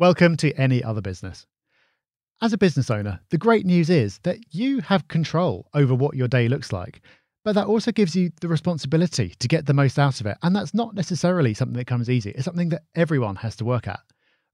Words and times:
Welcome 0.00 0.38
to 0.38 0.50
Any 0.54 0.82
Other 0.82 1.02
Business. 1.02 1.46
As 2.40 2.54
a 2.54 2.56
business 2.56 2.90
owner, 2.90 3.20
the 3.28 3.36
great 3.36 3.66
news 3.66 3.90
is 3.90 4.18
that 4.22 4.38
you 4.50 4.80
have 4.80 5.08
control 5.08 5.68
over 5.74 5.94
what 5.94 6.16
your 6.16 6.26
day 6.26 6.48
looks 6.48 6.72
like, 6.72 7.02
but 7.44 7.54
that 7.54 7.66
also 7.66 7.92
gives 7.92 8.16
you 8.16 8.30
the 8.40 8.48
responsibility 8.48 9.34
to 9.38 9.46
get 9.46 9.66
the 9.66 9.74
most 9.74 9.98
out 9.98 10.18
of 10.18 10.26
it. 10.26 10.38
And 10.42 10.56
that's 10.56 10.72
not 10.72 10.94
necessarily 10.94 11.52
something 11.52 11.76
that 11.76 11.86
comes 11.86 12.08
easy, 12.08 12.30
it's 12.30 12.46
something 12.46 12.70
that 12.70 12.84
everyone 12.94 13.36
has 13.36 13.56
to 13.56 13.66
work 13.66 13.86
at. 13.86 14.00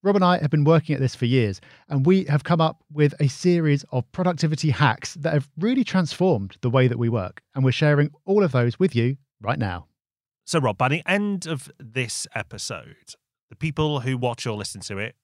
Rob 0.03 0.17
and 0.17 0.25
I 0.25 0.39
have 0.39 0.50
been 0.50 0.64
working 0.64 0.96
at 0.96 1.00
this 1.00 1.14
for 1.14 1.27
years, 1.27 1.61
and 1.89 2.04
we 2.04 2.25
have 2.25 2.43
come 2.43 2.61
up 2.61 2.82
with 2.93 3.14
a 3.21 3.29
series 3.29 3.85
of 3.93 4.11
productivity 4.11 4.71
hacks 4.71 5.14
that 5.14 5.32
have 5.32 5.49
really 5.57 5.85
transformed 5.85 6.57
the 6.61 6.71
way 6.71 6.89
that 6.89 6.99
we 6.99 7.08
work. 7.08 7.40
And 7.54 7.64
we're 7.64 7.71
sharing 7.71 8.11
all 8.25 8.43
of 8.43 8.50
those 8.50 8.81
with 8.81 8.96
you 8.96 9.17
right 9.40 9.61
now. 9.61 9.86
So, 10.44 10.58
Rob, 10.58 10.76
by 10.76 10.89
the 10.89 11.04
end 11.07 11.46
of 11.46 11.71
this 11.79 12.26
episode, 12.35 13.14
the 13.49 13.54
people 13.54 14.00
who 14.00 14.18
watch 14.18 14.44
or 14.44 14.57
listen 14.57 14.81
to 14.81 14.99
it 14.99 15.14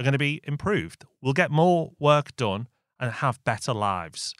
are 0.00 0.02
going 0.02 0.12
to 0.12 0.18
be 0.18 0.40
improved. 0.44 1.04
We'll 1.20 1.34
get 1.34 1.50
more 1.50 1.92
work 1.98 2.34
done 2.34 2.68
and 2.98 3.12
have 3.12 3.42
better 3.44 3.74
lives. 3.74 4.34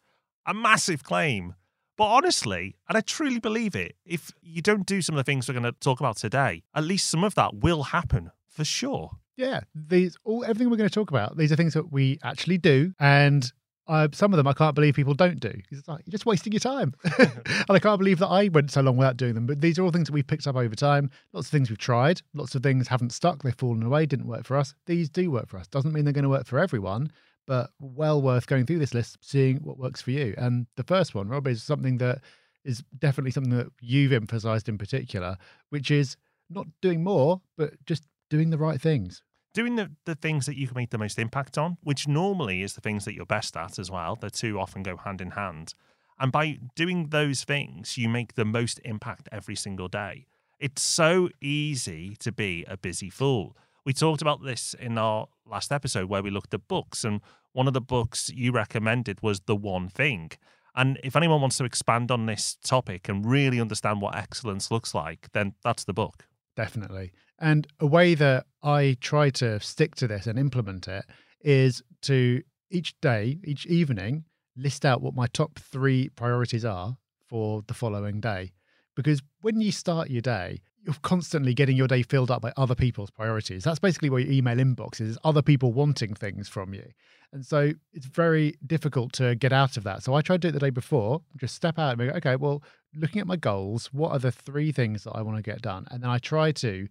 A 0.47 0.55
massive 0.55 1.05
claim. 1.05 1.55
But 1.99 2.07
honestly, 2.07 2.77
and 2.89 2.97
I 2.97 3.03
truly 3.03 3.41
believe 3.41 3.77
it, 3.77 3.95
if 4.07 4.33
you 4.41 4.63
don't 4.63 4.87
do 4.87 5.03
some 5.03 5.15
of 5.15 5.19
the 5.19 5.31
things 5.31 5.47
we're 5.47 5.61
going 5.61 5.65
to 5.65 5.79
talk 5.81 6.01
about 6.01 6.17
today, 6.17 6.63
at 6.75 6.85
least 6.85 7.11
some 7.11 7.23
of 7.23 7.35
that 7.35 7.57
will 7.57 7.83
happen 7.83 8.31
for 8.49 8.65
sure. 8.65 9.11
Yeah, 9.37 9.61
these 9.75 10.17
all 10.25 10.45
everything 10.45 10.71
we're 10.71 10.77
going 10.77 10.89
to 10.89 10.95
talk 10.95 11.11
about. 11.11 11.37
These 11.37 11.53
are 11.53 11.57
things 11.57 11.75
that 11.75 11.93
we 11.93 12.19
actually 12.23 12.59
do, 12.59 12.93
and 12.99 13.51
uh, 13.91 14.07
some 14.13 14.33
of 14.33 14.37
them 14.37 14.47
I 14.47 14.53
can't 14.53 14.77
believe 14.77 14.95
people 14.95 15.15
don't 15.15 15.41
do. 15.41 15.53
It's 15.71 15.89
like 15.89 16.03
you're 16.07 16.13
just 16.13 16.25
wasting 16.25 16.53
your 16.53 16.61
time, 16.61 16.95
and 17.19 17.65
I 17.69 17.81
can't 17.81 17.99
believe 17.99 18.21
that 18.21 18.29
I 18.29 18.47
went 18.49 18.71
so 18.71 18.83
long 18.83 18.97
without 18.97 19.17
doing 19.17 19.35
them. 19.35 19.47
But 19.47 19.61
these 19.61 19.79
are 19.79 19.83
all 19.83 19.91
things 19.91 20.07
that 20.07 20.13
we've 20.13 20.27
picked 20.27 20.47
up 20.47 20.55
over 20.55 20.77
time. 20.77 21.11
Lots 21.33 21.49
of 21.49 21.51
things 21.51 21.71
we've 21.71 21.79
tried. 21.79 22.23
Lots 22.33 22.55
of 22.55 22.63
things 22.63 22.87
haven't 22.87 23.13
stuck. 23.13 23.43
They've 23.43 23.55
fallen 23.55 23.83
away. 23.83 24.07
Didn't 24.07 24.29
work 24.29 24.45
for 24.45 24.57
us. 24.57 24.75
These 24.87 25.09
do 25.11 25.33
work 25.33 25.49
for 25.49 25.59
us. 25.59 25.67
Doesn't 25.67 25.93
mean 25.93 26.05
they're 26.05 26.13
going 26.13 26.23
to 26.23 26.29
work 26.29 26.47
for 26.47 26.61
everyone, 26.61 27.11
but 27.49 27.71
well 27.81 28.23
worth 28.23 28.47
going 28.47 28.65
through 28.65 28.79
this 28.79 28.95
list, 28.95 29.19
seeing 29.23 29.57
what 29.57 29.77
works 29.77 30.01
for 30.01 30.13
you. 30.13 30.35
And 30.39 30.69
the 30.77 30.85
first 30.85 31.17
one, 31.17 31.29
Rob, 31.29 31.49
is 31.49 31.61
something 31.61 31.99
that 31.99 32.21
is 32.65 32.85
definitely 32.97 33.33
something 33.33 33.57
that 33.57 33.73
you've 33.81 34.13
emphasized 34.13 34.69
in 34.69 34.79
particular, 34.79 35.37
which 35.71 35.91
is 35.91 36.17
not 36.49 36.67
doing 36.81 37.03
more, 37.03 37.41
but 37.59 37.73
just 37.87 38.05
doing 38.29 38.51
the 38.51 38.59
right 38.59 38.81
things 38.81 39.25
doing 39.53 39.77
the, 39.77 39.91
the 40.05 40.15
things 40.15 40.47
that 40.47 40.57
you 40.57 40.67
can 40.67 40.77
make 40.77 40.91
the 40.91 40.99
most 40.99 41.19
impact 41.19 41.59
on, 41.59 41.77
which 41.83 42.07
normally 42.07 42.63
is 42.63 42.75
the 42.75 42.81
things 42.81 43.05
that 43.05 43.15
you're 43.15 43.27
best 43.27 43.57
at 43.57 43.79
as 43.79 43.91
well. 43.91 44.17
The 44.17 44.31
two 44.31 44.59
often 44.59 44.83
go 44.83 44.97
hand 44.97 45.21
in 45.21 45.33
hand. 45.33 45.75
And 46.19 46.31
by 46.31 46.59
doing 46.77 47.09
those 47.09 47.45
things, 47.45 47.97
you 47.97 48.09
make 48.09 48.35
the 48.35 48.45
most 48.45 48.81
impact 48.85 49.29
every 49.33 49.57
single 49.57 49.89
day. 49.89 50.27
It's 50.59 50.83
so 50.83 51.31
easy 51.41 52.15
to 52.17 52.31
be 52.31 52.65
a 52.69 52.77
busy 52.77 53.09
fool. 53.09 53.57
We 53.85 53.95
talked 53.95 54.21
about 54.21 54.45
this 54.45 54.75
in 54.75 54.99
our 54.99 55.29
last 55.47 55.73
episode 55.73 56.11
where 56.11 56.23
we 56.23 56.31
looked 56.31 56.53
at 56.53 56.69
books, 56.69 57.03
and 57.03 57.23
one 57.53 57.67
of 57.67 57.73
the 57.73 57.81
books 57.81 58.31
you 58.35 58.53
recommended 58.53 59.23
was 59.23 59.41
The 59.41 59.57
One 59.57 59.89
Thing. 59.89 60.33
And 60.77 61.01
if 61.03 61.17
anyone 61.17 61.41
wants 61.41 61.57
to 61.59 61.65
expand 61.65 62.11
on 62.11 62.27
this 62.27 62.57
topic 62.63 63.09
and 63.09 63.25
really 63.25 63.61
understand 63.61 64.01
what 64.01 64.15
excellence 64.15 64.71
looks 64.71 64.95
like, 64.95 65.29
then 65.33 65.55
that's 65.65 65.85
the 65.85 65.95
book. 65.95 66.27
Definitely. 66.61 67.13
And 67.39 67.67
a 67.81 67.87
way 67.87 68.15
that 68.15 68.45
I 68.63 68.99
try 69.01 69.31
to 69.31 69.59
stick 69.61 69.95
to 69.95 70.07
this 70.07 70.27
and 70.27 70.39
implement 70.39 70.89
it 70.89 71.07
is 71.41 71.83
to 72.03 72.43
each 72.71 73.01
day, 73.01 73.39
each 73.45 73.65
evening, 73.65 74.25
list 74.59 74.85
out 74.85 75.01
what 75.01 75.15
my 75.15 75.27
top 75.29 75.59
three 75.59 76.11
priorities 76.11 76.67
are 76.67 76.99
for 77.27 77.63
the 77.67 77.73
following 77.73 78.21
day. 78.21 78.53
Because 78.95 79.23
when 79.41 79.63
you 79.63 79.73
start 79.73 80.11
your 80.11 80.21
day, 80.21 80.61
you're 80.83 80.95
constantly 81.03 81.55
getting 81.55 81.77
your 81.77 81.89
day 81.89 82.03
filled 82.03 82.31
up 82.31 82.43
by 82.43 82.53
other 82.57 82.75
people's 82.75 83.11
priorities. 83.11 83.65
That's 83.65 83.79
basically 83.79 84.11
what 84.11 84.23
your 84.25 84.33
email 84.33 84.57
inbox 84.57 85.01
is, 85.01 85.19
other 85.25 85.43
people 85.43 85.73
wanting 85.73 86.15
things 86.15 86.49
from 86.49 86.73
you. 86.73 86.85
And 87.33 87.45
so 87.45 87.73
it's 87.93 88.07
very 88.07 88.57
difficult 88.67 89.13
to 89.15 89.35
get 89.35 89.53
out 89.53 89.77
of 89.77 89.85
that. 89.85 90.03
So 90.03 90.15
I 90.15 90.23
try 90.23 90.37
to 90.37 90.39
do 90.39 90.49
it 90.49 90.53
the 90.53 90.59
day 90.59 90.71
before, 90.71 91.23
just 91.37 91.55
step 91.55 91.79
out 91.79 91.99
and 91.99 92.11
go, 92.11 92.17
okay, 92.17 92.37
well, 92.37 92.63
looking 92.95 93.21
at 93.21 93.27
my 93.27 93.37
goals, 93.37 93.91
what 93.93 94.11
are 94.13 94.19
the 94.19 94.33
three 94.33 94.73
things 94.73 95.05
that 95.05 95.13
I 95.13 95.23
want 95.23 95.37
to 95.37 95.43
get 95.43 95.63
done? 95.63 95.87
And 95.91 96.03
then 96.03 96.11
I 96.11 96.19
try 96.19 96.51
to 96.53 96.89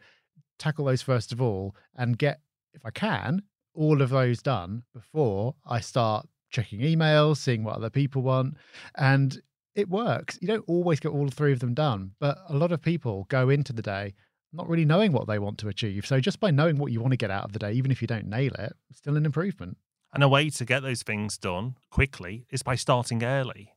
tackle 0.57 0.85
those 0.85 1.01
first 1.01 1.31
of 1.31 1.41
all 1.41 1.75
and 1.95 2.17
get, 2.17 2.39
if 2.73 2.85
I 2.85 2.91
can, 2.91 3.41
all 3.73 4.01
of 4.01 4.11
those 4.11 4.41
done 4.41 4.83
before 4.93 5.55
I 5.65 5.79
start 5.79 6.27
checking 6.51 6.79
emails, 6.79 7.37
seeing 7.37 7.63
what 7.63 7.75
other 7.75 7.89
people 7.89 8.21
want. 8.21 8.55
And 8.95 9.41
it 9.79 9.89
works. 9.89 10.37
You 10.41 10.47
don't 10.47 10.65
always 10.67 10.99
get 10.99 11.09
all 11.09 11.27
three 11.29 11.51
of 11.51 11.59
them 11.59 11.73
done, 11.73 12.11
but 12.19 12.37
a 12.47 12.55
lot 12.55 12.71
of 12.71 12.81
people 12.81 13.25
go 13.29 13.49
into 13.49 13.73
the 13.73 13.81
day 13.81 14.13
not 14.51 14.67
really 14.67 14.85
knowing 14.85 15.11
what 15.11 15.27
they 15.27 15.37
want 15.37 15.59
to 15.59 15.67
achieve. 15.67 16.07
So 16.07 16.19
just 16.19 16.39
by 16.39 16.49
knowing 16.49 16.77
what 16.77 16.91
you 16.91 16.99
want 17.01 17.11
to 17.11 17.17
get 17.17 17.29
out 17.29 17.43
of 17.43 17.53
the 17.53 17.59
day, 17.59 17.71
even 17.73 17.91
if 17.91 18.01
you 18.01 18.07
don't 18.07 18.25
nail 18.25 18.51
it, 18.57 18.73
still 18.91 19.15
an 19.15 19.25
improvement. 19.25 19.77
And 20.11 20.23
a 20.23 20.27
way 20.27 20.49
to 20.49 20.65
get 20.65 20.81
those 20.81 21.03
things 21.03 21.37
done 21.37 21.75
quickly 21.91 22.47
is 22.49 22.63
by 22.63 22.73
starting 22.73 23.23
early. 23.23 23.73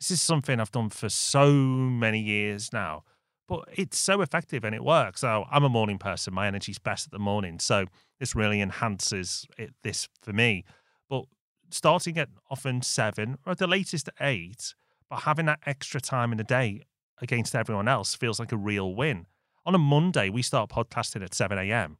This 0.00 0.10
is 0.10 0.20
something 0.20 0.58
I've 0.58 0.72
done 0.72 0.90
for 0.90 1.08
so 1.08 1.52
many 1.52 2.18
years 2.18 2.72
now 2.72 3.04
but 3.48 3.68
it's 3.72 3.98
so 3.98 4.20
effective 4.20 4.64
and 4.64 4.74
it 4.74 4.84
works. 4.84 5.20
So 5.20 5.44
I'm 5.50 5.64
a 5.64 5.68
morning 5.68 5.98
person. 5.98 6.34
My 6.34 6.46
energy's 6.46 6.78
best 6.78 7.06
at 7.06 7.12
the 7.12 7.18
morning. 7.18 7.58
So 7.58 7.86
this 8.18 8.34
really 8.34 8.60
enhances 8.60 9.46
it, 9.58 9.74
this 9.82 10.08
for 10.20 10.32
me. 10.32 10.64
But 11.08 11.24
starting 11.70 12.18
at 12.18 12.28
often 12.50 12.82
seven 12.82 13.36
or 13.46 13.52
at 13.52 13.58
the 13.58 13.66
latest 13.66 14.08
at 14.08 14.14
eight, 14.20 14.74
but 15.08 15.20
having 15.20 15.46
that 15.46 15.60
extra 15.66 16.00
time 16.00 16.32
in 16.32 16.38
the 16.38 16.44
day 16.44 16.82
against 17.20 17.54
everyone 17.54 17.88
else 17.88 18.14
feels 18.14 18.38
like 18.38 18.52
a 18.52 18.56
real 18.56 18.94
win. 18.94 19.26
On 19.64 19.74
a 19.74 19.78
Monday, 19.78 20.28
we 20.28 20.42
start 20.42 20.70
podcasting 20.70 21.24
at 21.24 21.34
7 21.34 21.58
a.m. 21.58 21.98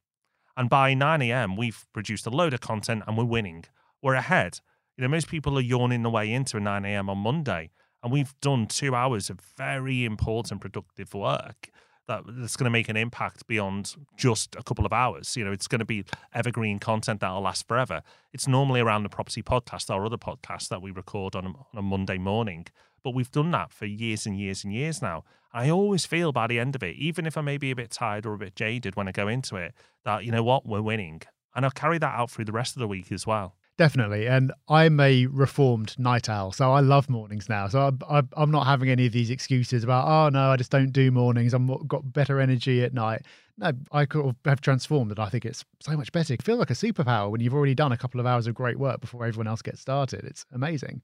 And 0.56 0.68
by 0.68 0.94
9 0.94 1.22
a.m., 1.22 1.56
we've 1.56 1.84
produced 1.92 2.26
a 2.26 2.30
load 2.30 2.54
of 2.54 2.60
content 2.60 3.04
and 3.06 3.16
we're 3.16 3.24
winning. 3.24 3.64
We're 4.02 4.14
ahead. 4.14 4.60
You 4.96 5.02
know, 5.02 5.08
most 5.08 5.28
people 5.28 5.58
are 5.58 5.62
yawning 5.62 6.02
the 6.02 6.10
way 6.10 6.32
into 6.32 6.56
a 6.56 6.60
9 6.60 6.84
a.m. 6.84 7.10
on 7.10 7.18
Monday 7.18 7.70
and 8.02 8.12
we've 8.12 8.34
done 8.40 8.66
two 8.66 8.94
hours 8.94 9.30
of 9.30 9.40
very 9.56 10.04
important 10.04 10.60
productive 10.60 11.12
work 11.12 11.70
that 12.06 12.22
that's 12.24 12.56
going 12.56 12.64
to 12.66 12.70
make 12.70 12.88
an 12.88 12.96
impact 12.96 13.46
beyond 13.48 13.96
just 14.16 14.54
a 14.54 14.62
couple 14.62 14.86
of 14.86 14.92
hours. 14.92 15.36
You 15.36 15.44
know, 15.44 15.50
it's 15.50 15.66
going 15.66 15.80
to 15.80 15.84
be 15.84 16.04
evergreen 16.32 16.78
content 16.78 17.20
that'll 17.20 17.40
last 17.40 17.66
forever. 17.66 18.02
It's 18.32 18.46
normally 18.46 18.80
around 18.80 19.02
the 19.02 19.08
property 19.08 19.42
podcast, 19.42 19.90
our 19.90 20.04
other 20.04 20.16
podcast 20.16 20.68
that 20.68 20.80
we 20.80 20.92
record 20.92 21.34
on 21.34 21.46
a, 21.46 21.48
on 21.48 21.78
a 21.78 21.82
Monday 21.82 22.16
morning. 22.16 22.66
But 23.02 23.14
we've 23.14 23.30
done 23.30 23.50
that 23.52 23.72
for 23.72 23.86
years 23.86 24.26
and 24.26 24.38
years 24.38 24.64
and 24.64 24.72
years 24.72 25.00
now. 25.00 25.24
I 25.52 25.70
always 25.70 26.04
feel 26.04 26.32
by 26.32 26.46
the 26.46 26.58
end 26.58 26.74
of 26.74 26.82
it, 26.82 26.96
even 26.96 27.26
if 27.26 27.36
I 27.36 27.40
may 27.40 27.56
be 27.56 27.70
a 27.70 27.76
bit 27.76 27.90
tired 27.90 28.26
or 28.26 28.34
a 28.34 28.38
bit 28.38 28.56
jaded 28.56 28.96
when 28.96 29.08
I 29.08 29.12
go 29.12 29.28
into 29.28 29.56
it, 29.56 29.74
that, 30.04 30.24
you 30.24 30.32
know 30.32 30.42
what, 30.42 30.66
we're 30.66 30.82
winning. 30.82 31.22
And 31.54 31.64
I'll 31.64 31.70
carry 31.70 31.98
that 31.98 32.14
out 32.14 32.30
through 32.30 32.44
the 32.44 32.52
rest 32.52 32.76
of 32.76 32.80
the 32.80 32.88
week 32.88 33.10
as 33.10 33.26
well. 33.26 33.56
Definitely. 33.78 34.26
And 34.26 34.52
I'm 34.68 34.98
a 35.00 35.26
reformed 35.26 35.98
night 35.98 36.30
owl. 36.30 36.52
So 36.52 36.72
I 36.72 36.80
love 36.80 37.10
mornings 37.10 37.48
now. 37.48 37.68
So 37.68 37.92
I, 38.08 38.22
am 38.36 38.50
not 38.50 38.66
having 38.66 38.88
any 38.88 39.06
of 39.06 39.12
these 39.12 39.28
excuses 39.28 39.84
about, 39.84 40.06
oh, 40.08 40.30
no, 40.30 40.50
I 40.50 40.56
just 40.56 40.70
don't 40.70 40.92
do 40.92 41.10
mornings. 41.10 41.52
I've 41.52 41.86
got 41.86 42.10
better 42.12 42.40
energy 42.40 42.82
at 42.82 42.94
night. 42.94 43.22
No, 43.58 43.72
I 43.92 44.06
could 44.06 44.34
have 44.46 44.62
transformed 44.62 45.10
and 45.10 45.20
I 45.20 45.28
think 45.28 45.44
it's 45.44 45.64
so 45.80 45.94
much 45.96 46.10
better. 46.10 46.32
You 46.32 46.38
feel 46.42 46.56
like 46.56 46.70
a 46.70 46.74
superpower 46.74 47.30
when 47.30 47.40
you've 47.42 47.54
already 47.54 47.74
done 47.74 47.92
a 47.92 47.98
couple 47.98 48.18
of 48.18 48.26
hours 48.26 48.46
of 48.46 48.54
great 48.54 48.78
work 48.78 49.00
before 49.00 49.26
everyone 49.26 49.46
else 49.46 49.62
gets 49.62 49.80
started. 49.80 50.24
It's 50.24 50.46
amazing. 50.52 51.02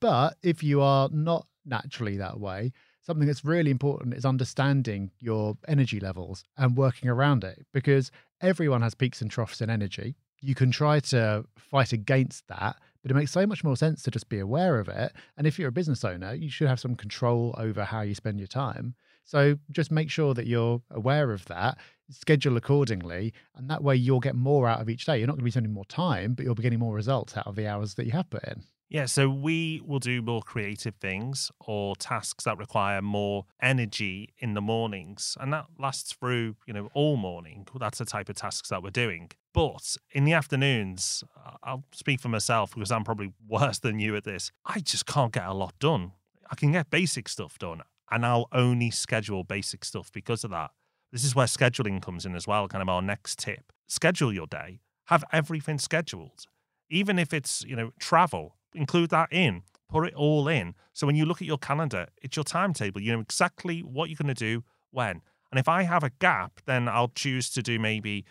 But 0.00 0.36
if 0.42 0.62
you 0.62 0.80
are 0.80 1.10
not 1.12 1.46
naturally 1.66 2.16
that 2.18 2.40
way, 2.40 2.72
something 3.02 3.26
that's 3.26 3.44
really 3.44 3.70
important 3.70 4.14
is 4.14 4.24
understanding 4.24 5.10
your 5.18 5.58
energy 5.68 6.00
levels 6.00 6.44
and 6.56 6.76
working 6.76 7.10
around 7.10 7.44
it 7.44 7.66
because 7.72 8.10
everyone 8.40 8.80
has 8.80 8.94
peaks 8.94 9.20
and 9.20 9.30
troughs 9.30 9.60
in 9.60 9.68
energy 9.68 10.16
you 10.44 10.54
can 10.54 10.70
try 10.70 11.00
to 11.00 11.44
fight 11.56 11.92
against 11.92 12.46
that 12.48 12.76
but 13.02 13.10
it 13.10 13.14
makes 13.14 13.32
so 13.32 13.46
much 13.46 13.62
more 13.62 13.76
sense 13.76 14.02
to 14.02 14.10
just 14.10 14.30
be 14.30 14.38
aware 14.38 14.80
of 14.80 14.88
it. 14.88 15.12
And 15.36 15.46
if 15.46 15.58
you're 15.58 15.68
a 15.68 15.72
business 15.72 16.04
owner 16.04 16.34
you 16.34 16.50
should 16.50 16.68
have 16.68 16.80
some 16.80 16.94
control 16.94 17.54
over 17.58 17.84
how 17.84 18.00
you 18.00 18.14
spend 18.14 18.38
your 18.38 18.46
time. 18.46 18.94
So 19.24 19.56
just 19.70 19.90
make 19.90 20.10
sure 20.10 20.34
that 20.34 20.46
you're 20.46 20.82
aware 20.90 21.32
of 21.32 21.44
that 21.46 21.78
schedule 22.10 22.56
accordingly 22.56 23.32
and 23.56 23.68
that 23.70 23.82
way 23.82 23.96
you'll 23.96 24.20
get 24.20 24.34
more 24.34 24.68
out 24.68 24.80
of 24.80 24.90
each 24.90 25.06
day. 25.06 25.18
You're 25.18 25.26
not 25.26 25.34
going 25.34 25.40
to 25.40 25.44
be 25.44 25.50
spending 25.50 25.72
more 25.72 25.86
time 25.86 26.34
but 26.34 26.44
you'll 26.44 26.54
be 26.54 26.62
getting 26.62 26.78
more 26.78 26.94
results 26.94 27.36
out 27.36 27.46
of 27.46 27.56
the 27.56 27.66
hours 27.66 27.94
that 27.94 28.06
you 28.06 28.12
have 28.12 28.28
put 28.30 28.44
in 28.44 28.62
yeah, 28.94 29.06
so 29.06 29.28
we 29.28 29.82
will 29.84 29.98
do 29.98 30.22
more 30.22 30.40
creative 30.40 30.94
things 30.94 31.50
or 31.58 31.96
tasks 31.96 32.44
that 32.44 32.58
require 32.58 33.02
more 33.02 33.44
energy 33.60 34.32
in 34.38 34.54
the 34.54 34.60
mornings. 34.60 35.36
And 35.40 35.52
that 35.52 35.66
lasts 35.80 36.12
through, 36.12 36.54
you 36.64 36.72
know, 36.72 36.88
all 36.94 37.16
morning. 37.16 37.66
That's 37.76 37.98
the 37.98 38.04
type 38.04 38.28
of 38.28 38.36
tasks 38.36 38.68
that 38.68 38.84
we're 38.84 38.90
doing. 38.90 39.32
But 39.52 39.96
in 40.12 40.22
the 40.22 40.32
afternoons, 40.32 41.24
I'll 41.64 41.82
speak 41.90 42.20
for 42.20 42.28
myself 42.28 42.72
because 42.72 42.92
I'm 42.92 43.02
probably 43.02 43.32
worse 43.48 43.80
than 43.80 43.98
you 43.98 44.14
at 44.14 44.22
this. 44.22 44.52
I 44.64 44.78
just 44.78 45.06
can't 45.06 45.32
get 45.32 45.46
a 45.46 45.54
lot 45.54 45.76
done. 45.80 46.12
I 46.48 46.54
can 46.54 46.70
get 46.70 46.88
basic 46.88 47.28
stuff 47.28 47.58
done, 47.58 47.82
and 48.12 48.24
I'll 48.24 48.46
only 48.52 48.92
schedule 48.92 49.42
basic 49.42 49.84
stuff 49.84 50.12
because 50.12 50.44
of 50.44 50.52
that. 50.52 50.70
This 51.10 51.24
is 51.24 51.34
where 51.34 51.46
scheduling 51.46 52.00
comes 52.00 52.26
in 52.26 52.36
as 52.36 52.46
well, 52.46 52.68
kind 52.68 52.80
of 52.80 52.88
our 52.88 53.02
next 53.02 53.40
tip. 53.40 53.72
Schedule 53.88 54.32
your 54.32 54.46
day, 54.46 54.78
have 55.06 55.24
everything 55.32 55.80
scheduled. 55.80 56.44
Even 56.90 57.18
if 57.18 57.34
it's, 57.34 57.64
you 57.64 57.74
know, 57.74 57.90
travel, 57.98 58.54
include 58.74 59.10
that 59.10 59.32
in, 59.32 59.62
put 59.88 60.06
it 60.06 60.14
all 60.14 60.48
in. 60.48 60.74
So 60.92 61.06
when 61.06 61.16
you 61.16 61.24
look 61.24 61.40
at 61.40 61.46
your 61.46 61.58
calendar, 61.58 62.06
it's 62.22 62.36
your 62.36 62.44
timetable. 62.44 63.00
You 63.00 63.12
know 63.12 63.20
exactly 63.20 63.80
what 63.80 64.08
you're 64.08 64.18
going 64.20 64.34
to 64.34 64.34
do 64.34 64.64
when. 64.90 65.22
And 65.50 65.58
if 65.58 65.68
I 65.68 65.82
have 65.82 66.02
a 66.02 66.10
gap, 66.10 66.60
then 66.66 66.88
I'll 66.88 67.12
choose 67.14 67.50
to 67.50 67.62
do 67.62 67.78
maybe 67.78 68.24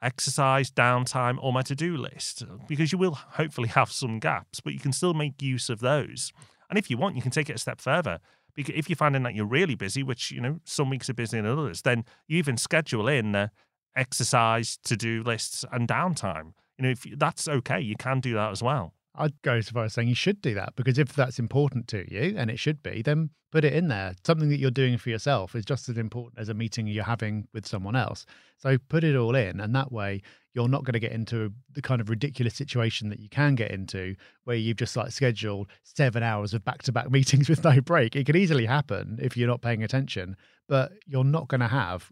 exercise, 0.00 0.70
downtime, 0.70 1.38
or 1.40 1.52
my 1.52 1.62
to 1.62 1.74
do 1.74 1.96
list 1.96 2.44
because 2.66 2.92
you 2.92 2.98
will 2.98 3.14
hopefully 3.14 3.68
have 3.68 3.92
some 3.92 4.18
gaps, 4.18 4.60
but 4.60 4.72
you 4.72 4.80
can 4.80 4.92
still 4.92 5.14
make 5.14 5.40
use 5.40 5.70
of 5.70 5.80
those. 5.80 6.32
And 6.68 6.78
if 6.78 6.90
you 6.90 6.96
want, 6.96 7.14
you 7.14 7.22
can 7.22 7.30
take 7.30 7.50
it 7.50 7.56
a 7.56 7.58
step 7.58 7.80
further. 7.80 8.18
Because 8.54 8.74
if 8.76 8.88
you're 8.88 8.96
finding 8.96 9.22
that 9.22 9.34
you're 9.34 9.46
really 9.46 9.74
busy, 9.74 10.02
which 10.02 10.30
you 10.30 10.40
know 10.40 10.60
some 10.64 10.90
weeks 10.90 11.08
are 11.08 11.14
busier 11.14 11.42
than 11.42 11.50
others, 11.50 11.82
then 11.82 12.04
you 12.28 12.38
even 12.38 12.56
schedule 12.56 13.08
in 13.08 13.50
exercise, 13.96 14.78
to 14.84 14.96
do 14.96 15.22
lists, 15.22 15.64
and 15.72 15.88
downtime. 15.88 16.52
You 16.78 16.84
know, 16.84 16.90
if 16.90 17.06
that's 17.16 17.48
okay, 17.48 17.80
you 17.80 17.96
can 17.96 18.20
do 18.20 18.34
that 18.34 18.50
as 18.50 18.62
well. 18.62 18.94
I'd 19.14 19.40
go 19.42 19.60
so 19.60 19.72
far 19.72 19.84
as 19.84 19.92
saying 19.92 20.08
you 20.08 20.14
should 20.14 20.40
do 20.40 20.54
that 20.54 20.74
because 20.74 20.98
if 20.98 21.12
that's 21.14 21.38
important 21.38 21.88
to 21.88 22.10
you, 22.10 22.34
and 22.36 22.50
it 22.50 22.58
should 22.58 22.82
be, 22.82 23.02
then 23.02 23.30
put 23.50 23.64
it 23.64 23.74
in 23.74 23.88
there. 23.88 24.14
Something 24.26 24.48
that 24.48 24.58
you're 24.58 24.70
doing 24.70 24.96
for 24.96 25.10
yourself 25.10 25.54
is 25.54 25.64
just 25.64 25.88
as 25.88 25.98
important 25.98 26.40
as 26.40 26.48
a 26.48 26.54
meeting 26.54 26.86
you're 26.86 27.04
having 27.04 27.46
with 27.52 27.66
someone 27.66 27.94
else. 27.94 28.24
So 28.56 28.78
put 28.88 29.04
it 29.04 29.14
all 29.14 29.34
in, 29.34 29.60
and 29.60 29.74
that 29.74 29.92
way 29.92 30.22
you're 30.54 30.68
not 30.68 30.84
going 30.84 30.94
to 30.94 31.00
get 31.00 31.12
into 31.12 31.52
the 31.72 31.82
kind 31.82 32.00
of 32.00 32.10
ridiculous 32.10 32.54
situation 32.54 33.08
that 33.10 33.20
you 33.20 33.28
can 33.28 33.54
get 33.54 33.70
into 33.70 34.14
where 34.44 34.56
you've 34.56 34.76
just 34.76 34.96
like 34.96 35.10
scheduled 35.10 35.68
seven 35.82 36.22
hours 36.22 36.54
of 36.54 36.64
back 36.64 36.82
to 36.82 36.92
back 36.92 37.10
meetings 37.10 37.48
with 37.48 37.64
no 37.64 37.80
break. 37.80 38.16
It 38.16 38.24
could 38.24 38.36
easily 38.36 38.66
happen 38.66 39.18
if 39.20 39.36
you're 39.36 39.48
not 39.48 39.62
paying 39.62 39.82
attention, 39.82 40.36
but 40.68 40.92
you're 41.06 41.24
not 41.24 41.48
going 41.48 41.60
to 41.60 41.68
have 41.68 42.10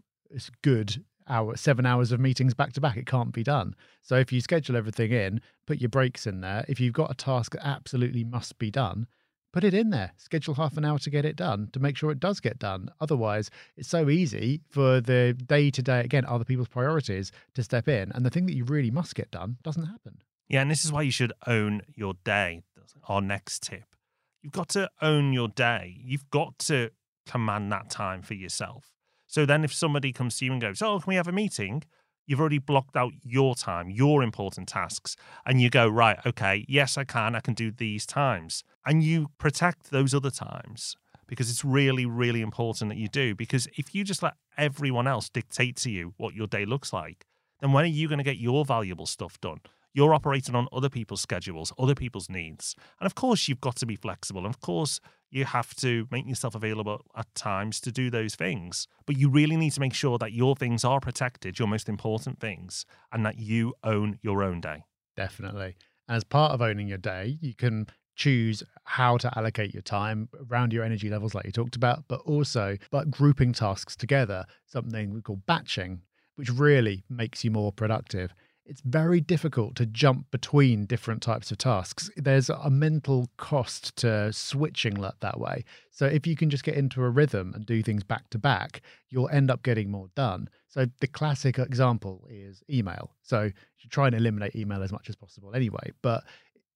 good 0.61 1.03
hour, 1.31 1.55
seven 1.55 1.85
hours 1.85 2.11
of 2.11 2.19
meetings 2.19 2.53
back 2.53 2.73
to 2.73 2.81
back. 2.81 2.97
It 2.97 3.07
can't 3.07 3.31
be 3.31 3.43
done. 3.43 3.75
So 4.01 4.15
if 4.15 4.31
you 4.31 4.41
schedule 4.41 4.75
everything 4.75 5.11
in, 5.11 5.41
put 5.65 5.79
your 5.79 5.89
breaks 5.89 6.27
in 6.27 6.41
there. 6.41 6.65
If 6.67 6.79
you've 6.79 6.93
got 6.93 7.09
a 7.09 7.15
task 7.15 7.53
that 7.53 7.65
absolutely 7.65 8.23
must 8.23 8.59
be 8.59 8.69
done, 8.69 9.07
put 9.53 9.63
it 9.63 9.73
in 9.73 9.89
there. 9.89 10.11
Schedule 10.17 10.55
half 10.55 10.77
an 10.77 10.85
hour 10.85 10.99
to 10.99 11.09
get 11.09 11.25
it 11.25 11.35
done 11.35 11.69
to 11.73 11.79
make 11.79 11.97
sure 11.97 12.11
it 12.11 12.19
does 12.19 12.39
get 12.39 12.59
done. 12.59 12.89
Otherwise, 12.99 13.49
it's 13.77 13.89
so 13.89 14.09
easy 14.09 14.61
for 14.69 15.01
the 15.01 15.33
day 15.33 15.71
to 15.71 15.81
day, 15.81 16.01
again, 16.01 16.25
other 16.25 16.45
people's 16.45 16.67
priorities 16.67 17.31
to 17.55 17.63
step 17.63 17.87
in. 17.87 18.11
And 18.11 18.25
the 18.25 18.29
thing 18.29 18.45
that 18.45 18.55
you 18.55 18.65
really 18.65 18.91
must 18.91 19.15
get 19.15 19.31
done 19.31 19.57
doesn't 19.63 19.85
happen. 19.85 20.19
Yeah, 20.49 20.61
and 20.61 20.69
this 20.69 20.83
is 20.83 20.91
why 20.91 21.03
you 21.03 21.11
should 21.11 21.33
own 21.47 21.81
your 21.95 22.15
day. 22.25 22.63
Our 23.07 23.21
next 23.21 23.63
tip. 23.63 23.95
You've 24.41 24.53
got 24.53 24.69
to 24.69 24.89
own 25.01 25.33
your 25.33 25.47
day. 25.47 25.95
You've 26.03 26.29
got 26.29 26.59
to 26.59 26.91
command 27.25 27.71
that 27.71 27.89
time 27.89 28.21
for 28.21 28.33
yourself. 28.33 28.91
So 29.31 29.45
then 29.45 29.63
if 29.63 29.73
somebody 29.73 30.11
comes 30.11 30.37
to 30.37 30.45
you 30.45 30.51
and 30.51 30.61
goes, 30.61 30.81
Oh, 30.81 30.99
can 30.99 31.09
we 31.09 31.15
have 31.15 31.27
a 31.27 31.31
meeting? 31.31 31.83
You've 32.27 32.41
already 32.41 32.59
blocked 32.59 32.97
out 32.97 33.13
your 33.23 33.55
time, 33.55 33.89
your 33.89 34.21
important 34.21 34.67
tasks, 34.67 35.15
and 35.45 35.61
you 35.61 35.69
go, 35.69 35.87
Right, 35.87 36.19
okay, 36.25 36.65
yes, 36.67 36.97
I 36.97 37.05
can. 37.05 37.33
I 37.33 37.39
can 37.39 37.53
do 37.53 37.71
these 37.71 38.05
times. 38.05 38.65
And 38.85 39.01
you 39.01 39.29
protect 39.37 39.89
those 39.89 40.13
other 40.13 40.31
times 40.31 40.97
because 41.27 41.49
it's 41.49 41.63
really, 41.63 42.05
really 42.05 42.41
important 42.41 42.89
that 42.89 42.97
you 42.97 43.07
do. 43.07 43.33
Because 43.33 43.69
if 43.77 43.95
you 43.95 44.03
just 44.03 44.21
let 44.21 44.33
everyone 44.57 45.07
else 45.07 45.29
dictate 45.29 45.77
to 45.77 45.89
you 45.89 46.13
what 46.17 46.35
your 46.35 46.47
day 46.47 46.65
looks 46.65 46.91
like, 46.91 47.25
then 47.61 47.71
when 47.71 47.85
are 47.85 47.87
you 47.87 48.09
going 48.09 48.17
to 48.17 48.25
get 48.25 48.37
your 48.37 48.65
valuable 48.65 49.05
stuff 49.05 49.39
done? 49.39 49.61
You're 49.93 50.13
operating 50.13 50.55
on 50.55 50.67
other 50.73 50.89
people's 50.89 51.21
schedules, 51.21 51.71
other 51.79 51.95
people's 51.95 52.29
needs. 52.29 52.75
And 52.99 53.05
of 53.05 53.15
course, 53.15 53.47
you've 53.47 53.61
got 53.61 53.77
to 53.77 53.85
be 53.85 53.95
flexible. 53.95 54.45
And 54.45 54.53
of 54.53 54.59
course, 54.59 54.99
you 55.31 55.45
have 55.45 55.73
to 55.75 56.07
make 56.11 56.27
yourself 56.27 56.53
available 56.53 57.05
at 57.15 57.33
times 57.33 57.79
to 57.81 57.91
do 57.91 58.09
those 58.09 58.35
things. 58.35 58.87
But 59.05 59.17
you 59.17 59.29
really 59.29 59.55
need 59.55 59.71
to 59.71 59.79
make 59.79 59.93
sure 59.93 60.17
that 60.17 60.33
your 60.33 60.55
things 60.55 60.83
are 60.83 60.99
protected, 60.99 61.57
your 61.57 61.67
most 61.67 61.89
important 61.89 62.39
things, 62.39 62.85
and 63.11 63.25
that 63.25 63.39
you 63.39 63.73
own 63.83 64.19
your 64.21 64.43
own 64.43 64.61
day. 64.61 64.83
Definitely. 65.15 65.77
As 66.09 66.23
part 66.23 66.51
of 66.51 66.61
owning 66.61 66.87
your 66.87 66.97
day, 66.97 67.37
you 67.41 67.55
can 67.55 67.87
choose 68.15 68.61
how 68.83 69.17
to 69.17 69.35
allocate 69.37 69.73
your 69.73 69.81
time 69.81 70.27
around 70.51 70.73
your 70.73 70.83
energy 70.83 71.09
levels, 71.09 71.33
like 71.33 71.45
you 71.45 71.51
talked 71.51 71.77
about, 71.77 72.03
but 72.09 72.19
also 72.21 72.77
but 72.91 73.09
grouping 73.09 73.53
tasks 73.53 73.95
together, 73.95 74.45
something 74.65 75.13
we 75.13 75.21
call 75.21 75.41
batching, 75.47 76.01
which 76.35 76.49
really 76.49 77.03
makes 77.09 77.43
you 77.43 77.51
more 77.51 77.71
productive 77.71 78.33
it's 78.65 78.81
very 78.81 79.19
difficult 79.19 79.75
to 79.75 79.85
jump 79.85 80.29
between 80.31 80.85
different 80.85 81.21
types 81.21 81.51
of 81.51 81.57
tasks. 81.57 82.09
There's 82.15 82.49
a 82.49 82.69
mental 82.69 83.29
cost 83.37 83.95
to 83.97 84.31
switching 84.31 84.95
that 85.19 85.39
way. 85.39 85.65
So 85.89 86.05
if 86.05 86.25
you 86.27 86.35
can 86.35 86.49
just 86.49 86.63
get 86.63 86.75
into 86.75 87.03
a 87.03 87.09
rhythm 87.09 87.53
and 87.55 87.65
do 87.65 87.81
things 87.81 88.03
back 88.03 88.29
to 88.29 88.37
back, 88.37 88.81
you'll 89.09 89.29
end 89.29 89.51
up 89.51 89.63
getting 89.63 89.89
more 89.89 90.07
done. 90.15 90.47
So 90.67 90.85
the 90.99 91.07
classic 91.07 91.57
example 91.59 92.27
is 92.29 92.63
email. 92.69 93.11
So 93.23 93.43
you 93.43 93.89
try 93.89 94.07
and 94.07 94.15
eliminate 94.15 94.55
email 94.55 94.83
as 94.83 94.91
much 94.91 95.09
as 95.09 95.15
possible 95.15 95.53
anyway, 95.53 95.91
but 96.01 96.23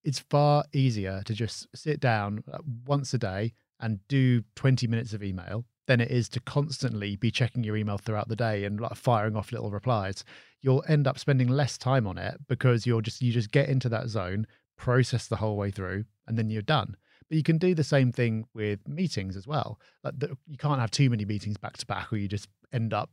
it's 0.03 0.19
far 0.19 0.65
easier 0.73 1.21
to 1.25 1.33
just 1.33 1.67
sit 1.75 1.99
down 1.99 2.43
uh, 2.51 2.57
once 2.85 3.13
a 3.13 3.17
day 3.17 3.53
and 3.79 3.99
do 4.07 4.43
20 4.55 4.87
minutes 4.87 5.13
of 5.13 5.23
email 5.23 5.65
than 5.87 6.01
it 6.01 6.11
is 6.11 6.27
to 6.29 6.39
constantly 6.39 7.15
be 7.15 7.31
checking 7.31 7.63
your 7.63 7.77
email 7.77 7.97
throughout 7.97 8.27
the 8.27 8.35
day 8.35 8.63
and 8.63 8.79
like 8.79 8.95
firing 8.95 9.35
off 9.35 9.51
little 9.51 9.71
replies. 9.71 10.23
You'll 10.61 10.83
end 10.87 11.07
up 11.07 11.19
spending 11.19 11.47
less 11.47 11.77
time 11.77 12.07
on 12.07 12.17
it 12.17 12.39
because 12.47 12.85
you're 12.85 13.01
just 13.01 13.21
you 13.21 13.31
just 13.31 13.51
get 13.51 13.69
into 13.69 13.89
that 13.89 14.07
zone 14.07 14.47
process 14.77 15.27
the 15.27 15.35
whole 15.37 15.57
way 15.57 15.71
through 15.71 16.05
and 16.27 16.37
then 16.37 16.49
you're 16.49 16.61
done. 16.61 16.95
But 17.29 17.37
you 17.37 17.43
can 17.43 17.57
do 17.57 17.73
the 17.73 17.83
same 17.83 18.11
thing 18.11 18.45
with 18.53 18.87
meetings 18.87 19.35
as 19.35 19.47
well. 19.47 19.79
Like 20.03 20.19
the, 20.19 20.37
you 20.47 20.57
can't 20.57 20.79
have 20.79 20.91
too 20.91 21.09
many 21.09 21.25
meetings 21.25 21.57
back 21.57 21.77
to 21.77 21.85
back 21.85 22.11
or 22.11 22.17
you 22.17 22.27
just 22.27 22.47
end 22.73 22.93
up 22.93 23.09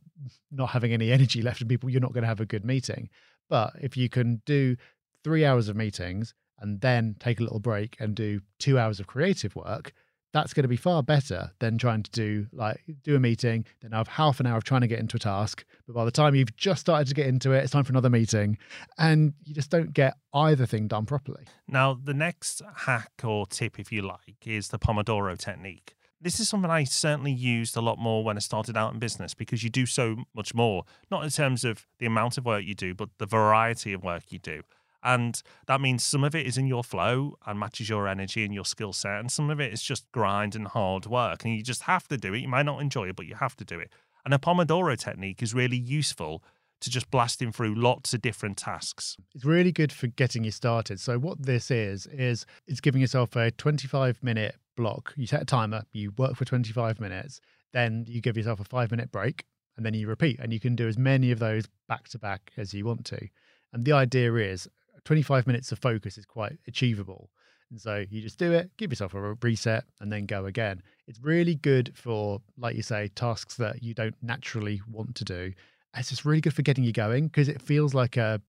not 0.51 0.69
having 0.69 0.93
any 0.93 1.11
energy 1.17 1.41
left 1.41 1.61
and 1.61 1.69
people 1.69 1.89
you're 1.89 2.01
not 2.01 2.13
going 2.13 2.23
to 2.23 2.27
have 2.27 2.41
a 2.41 2.45
good 2.45 2.65
meeting. 2.65 3.09
But 3.49 3.73
if 3.81 3.97
you 3.97 4.09
can 4.09 4.41
do 4.45 4.75
three 5.23 5.45
hours 5.45 5.69
of 5.69 5.75
meetings 5.75 6.33
and 6.59 6.81
then 6.81 7.15
take 7.19 7.39
a 7.39 7.43
little 7.43 7.59
break 7.59 7.95
and 7.99 8.15
do 8.15 8.41
two 8.59 8.79
hours 8.79 8.99
of 8.99 9.07
creative 9.07 9.55
work 9.55 9.93
that's 10.33 10.53
going 10.53 10.63
to 10.63 10.67
be 10.67 10.75
far 10.75 11.01
better 11.03 11.51
than 11.59 11.77
trying 11.77 12.03
to 12.03 12.11
do 12.11 12.47
like 12.51 12.83
do 13.03 13.15
a 13.15 13.19
meeting, 13.19 13.65
then 13.81 13.91
have 13.91 14.07
half 14.07 14.39
an 14.39 14.47
hour 14.47 14.57
of 14.57 14.63
trying 14.63 14.81
to 14.81 14.87
get 14.87 14.99
into 14.99 15.15
a 15.15 15.19
task. 15.19 15.63
But 15.87 15.93
by 15.93 16.05
the 16.05 16.11
time 16.11 16.35
you've 16.35 16.55
just 16.57 16.81
started 16.81 17.07
to 17.07 17.13
get 17.13 17.27
into 17.27 17.53
it, 17.53 17.59
it's 17.59 17.71
time 17.71 17.83
for 17.83 17.93
another 17.93 18.09
meeting, 18.09 18.57
and 18.97 19.33
you 19.43 19.53
just 19.53 19.69
don't 19.69 19.93
get 19.93 20.15
either 20.33 20.65
thing 20.65 20.87
done 20.87 21.05
properly. 21.05 21.45
Now, 21.67 21.93
the 21.93 22.13
next 22.13 22.61
hack 22.75 23.11
or 23.23 23.45
tip, 23.45 23.79
if 23.79 23.91
you 23.91 24.01
like, 24.01 24.45
is 24.45 24.69
the 24.69 24.79
Pomodoro 24.79 25.37
technique. 25.37 25.95
This 26.19 26.39
is 26.39 26.47
something 26.47 26.71
I 26.71 26.85
certainly 26.85 27.33
used 27.33 27.75
a 27.75 27.81
lot 27.81 27.99
more 27.99 28.23
when 28.23 28.37
I 28.37 28.39
started 28.39 28.77
out 28.77 28.93
in 28.93 28.99
business 28.99 29.33
because 29.33 29.61
you 29.61 29.69
do 29.69 29.85
so 29.85 30.23
much 30.33 30.55
more, 30.55 30.85
not 31.11 31.23
in 31.23 31.29
terms 31.29 31.65
of 31.65 31.85
the 31.99 32.05
amount 32.05 32.37
of 32.37 32.45
work 32.45 32.63
you 32.63 32.73
do, 32.73 32.95
but 32.95 33.09
the 33.17 33.25
variety 33.25 33.91
of 33.91 34.03
work 34.03 34.23
you 34.29 34.39
do. 34.39 34.61
And 35.03 35.41
that 35.67 35.81
means 35.81 36.03
some 36.03 36.23
of 36.23 36.33
it 36.33 36.45
is 36.45 36.57
in 36.57 36.65
your 36.65 36.83
flow 36.83 37.35
and 37.45 37.59
matches 37.59 37.89
your 37.89 38.07
energy 38.07 38.45
and 38.45 38.53
your 38.53 38.65
skill 38.65 38.93
set. 38.93 39.19
And 39.19 39.31
some 39.31 39.49
of 39.49 39.59
it 39.59 39.73
is 39.73 39.83
just 39.83 40.09
grind 40.11 40.55
and 40.55 40.67
hard 40.67 41.05
work. 41.05 41.43
And 41.43 41.53
you 41.53 41.61
just 41.61 41.83
have 41.83 42.07
to 42.07 42.17
do 42.17 42.33
it. 42.33 42.39
You 42.39 42.47
might 42.47 42.65
not 42.65 42.81
enjoy 42.81 43.09
it, 43.09 43.15
but 43.15 43.25
you 43.25 43.35
have 43.35 43.55
to 43.57 43.65
do 43.65 43.79
it. 43.79 43.91
And 44.23 44.33
a 44.33 44.37
Pomodoro 44.37 44.97
technique 44.97 45.43
is 45.43 45.53
really 45.53 45.77
useful 45.77 46.41
to 46.79 46.89
just 46.89 47.09
blasting 47.11 47.51
through 47.51 47.75
lots 47.75 48.13
of 48.13 48.21
different 48.21 48.57
tasks. 48.57 49.17
It's 49.33 49.45
really 49.45 49.71
good 49.71 49.91
for 49.91 50.07
getting 50.07 50.43
you 50.43 50.51
started. 50.51 50.99
So 50.99 51.17
what 51.17 51.41
this 51.41 51.71
is 51.71 52.07
is 52.07 52.45
it's 52.67 52.81
giving 52.81 53.01
yourself 53.01 53.35
a 53.35 53.51
25 53.51 54.21
minute 54.21 54.55
block. 54.75 55.13
You 55.15 55.27
set 55.27 55.41
a 55.41 55.45
timer, 55.45 55.83
you 55.93 56.11
work 56.17 56.35
for 56.35 56.45
25 56.45 56.99
minutes, 56.99 57.39
then 57.71 58.05
you 58.07 58.21
give 58.21 58.37
yourself 58.37 58.59
a 58.59 58.65
5 58.65 58.91
minute 58.91 59.11
break 59.11 59.45
and 59.77 59.85
then 59.85 59.93
you 59.93 60.07
repeat 60.07 60.39
and 60.39 60.53
you 60.53 60.59
can 60.59 60.75
do 60.75 60.87
as 60.87 60.97
many 60.97 61.31
of 61.31 61.39
those 61.39 61.65
back 61.87 62.09
to 62.09 62.19
back 62.19 62.51
as 62.57 62.73
you 62.73 62.85
want 62.85 63.05
to. 63.05 63.27
And 63.71 63.85
the 63.85 63.93
idea 63.93 64.33
is 64.35 64.67
25 65.05 65.47
minutes 65.47 65.71
of 65.71 65.79
focus 65.79 66.17
is 66.17 66.25
quite 66.25 66.57
achievable. 66.67 67.29
And 67.69 67.81
so 67.81 68.05
you 68.09 68.21
just 68.21 68.37
do 68.37 68.53
it, 68.53 68.69
give 68.77 68.91
yourself 68.91 69.13
a 69.15 69.33
reset, 69.41 69.83
and 69.99 70.11
then 70.11 70.25
go 70.25 70.45
again. 70.45 70.81
It's 71.07 71.19
really 71.19 71.55
good 71.55 71.91
for, 71.95 72.39
like 72.57 72.75
you 72.75 72.83
say, 72.83 73.09
tasks 73.15 73.55
that 73.55 73.81
you 73.81 73.93
don't 73.93 74.15
naturally 74.21 74.81
want 74.89 75.15
to 75.15 75.25
do. 75.25 75.53
It's 75.95 76.09
just 76.09 76.25
really 76.25 76.41
good 76.41 76.53
for 76.53 76.61
getting 76.61 76.83
you 76.83 76.91
going 76.91 77.27
because 77.27 77.49
it 77.49 77.61
feels 77.61 77.93
like 77.93 78.17
a 78.17 78.41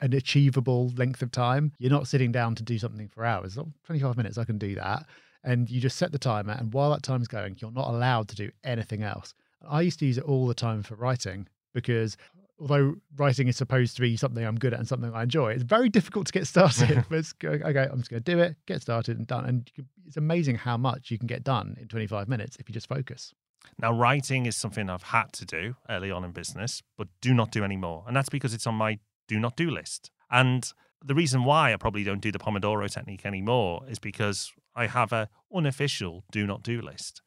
an 0.00 0.12
achievable 0.12 0.92
length 0.96 1.22
of 1.22 1.30
time. 1.30 1.72
You're 1.78 1.90
not 1.90 2.08
sitting 2.08 2.32
down 2.32 2.54
to 2.56 2.62
do 2.62 2.78
something 2.78 3.08
for 3.08 3.24
hours. 3.24 3.56
25 3.86 4.16
minutes, 4.16 4.38
I 4.38 4.44
can 4.44 4.58
do 4.58 4.74
that. 4.76 5.06
And 5.44 5.68
you 5.70 5.80
just 5.80 5.96
set 5.96 6.12
the 6.12 6.18
timer, 6.18 6.52
and 6.52 6.72
while 6.72 6.90
that 6.90 7.02
time's 7.02 7.28
going, 7.28 7.56
you're 7.58 7.72
not 7.72 7.88
allowed 7.88 8.28
to 8.28 8.36
do 8.36 8.50
anything 8.62 9.02
else. 9.02 9.34
I 9.68 9.80
used 9.82 9.98
to 10.00 10.06
use 10.06 10.18
it 10.18 10.24
all 10.24 10.46
the 10.46 10.54
time 10.54 10.82
for 10.82 10.94
writing 10.94 11.48
because 11.72 12.16
although 12.62 12.94
writing 13.16 13.48
is 13.48 13.56
supposed 13.56 13.96
to 13.96 14.02
be 14.02 14.16
something 14.16 14.46
I'm 14.46 14.56
good 14.56 14.72
at 14.72 14.78
and 14.78 14.88
something 14.88 15.12
I 15.12 15.24
enjoy, 15.24 15.52
it's 15.52 15.64
very 15.64 15.88
difficult 15.88 16.28
to 16.28 16.32
get 16.32 16.46
started. 16.46 17.04
but 17.08 17.18
it's, 17.18 17.34
okay, 17.44 17.88
I'm 17.90 17.98
just 17.98 18.10
going 18.10 18.22
to 18.22 18.32
do 18.32 18.38
it, 18.38 18.56
get 18.66 18.80
started 18.80 19.18
and 19.18 19.26
done. 19.26 19.44
And 19.44 19.70
it's 20.06 20.16
amazing 20.16 20.54
how 20.54 20.76
much 20.76 21.10
you 21.10 21.18
can 21.18 21.26
get 21.26 21.42
done 21.42 21.76
in 21.80 21.88
25 21.88 22.28
minutes 22.28 22.56
if 22.60 22.68
you 22.68 22.72
just 22.72 22.88
focus. 22.88 23.34
Now, 23.80 23.92
writing 23.92 24.46
is 24.46 24.56
something 24.56 24.88
I've 24.88 25.02
had 25.02 25.32
to 25.34 25.44
do 25.44 25.74
early 25.90 26.12
on 26.12 26.24
in 26.24 26.30
business, 26.30 26.82
but 26.96 27.08
do 27.20 27.34
not 27.34 27.50
do 27.50 27.64
anymore. 27.64 28.04
And 28.06 28.16
that's 28.16 28.28
because 28.28 28.54
it's 28.54 28.66
on 28.66 28.76
my 28.76 29.00
do 29.26 29.40
not 29.40 29.56
do 29.56 29.68
list. 29.68 30.12
And 30.30 30.72
the 31.04 31.14
reason 31.14 31.42
why 31.42 31.72
I 31.72 31.76
probably 31.76 32.04
don't 32.04 32.20
do 32.20 32.30
the 32.30 32.38
Pomodoro 32.38 32.88
technique 32.88 33.26
anymore 33.26 33.82
is 33.88 33.98
because 33.98 34.52
I 34.76 34.86
have 34.86 35.12
a 35.12 35.28
unofficial 35.52 36.24
do 36.30 36.46
not 36.46 36.62
do 36.62 36.80
list. 36.80 37.22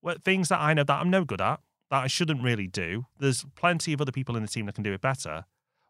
Well, 0.00 0.16
things 0.24 0.48
that 0.48 0.60
I 0.60 0.72
know 0.72 0.84
that 0.84 1.00
I'm 1.00 1.10
no 1.10 1.24
good 1.24 1.42
at, 1.42 1.60
that 1.90 2.04
I 2.04 2.06
shouldn't 2.06 2.42
really 2.42 2.66
do. 2.66 3.06
There's 3.18 3.44
plenty 3.54 3.92
of 3.92 4.00
other 4.00 4.12
people 4.12 4.36
in 4.36 4.42
the 4.42 4.48
team 4.48 4.66
that 4.66 4.74
can 4.74 4.84
do 4.84 4.92
it 4.92 5.00
better. 5.00 5.44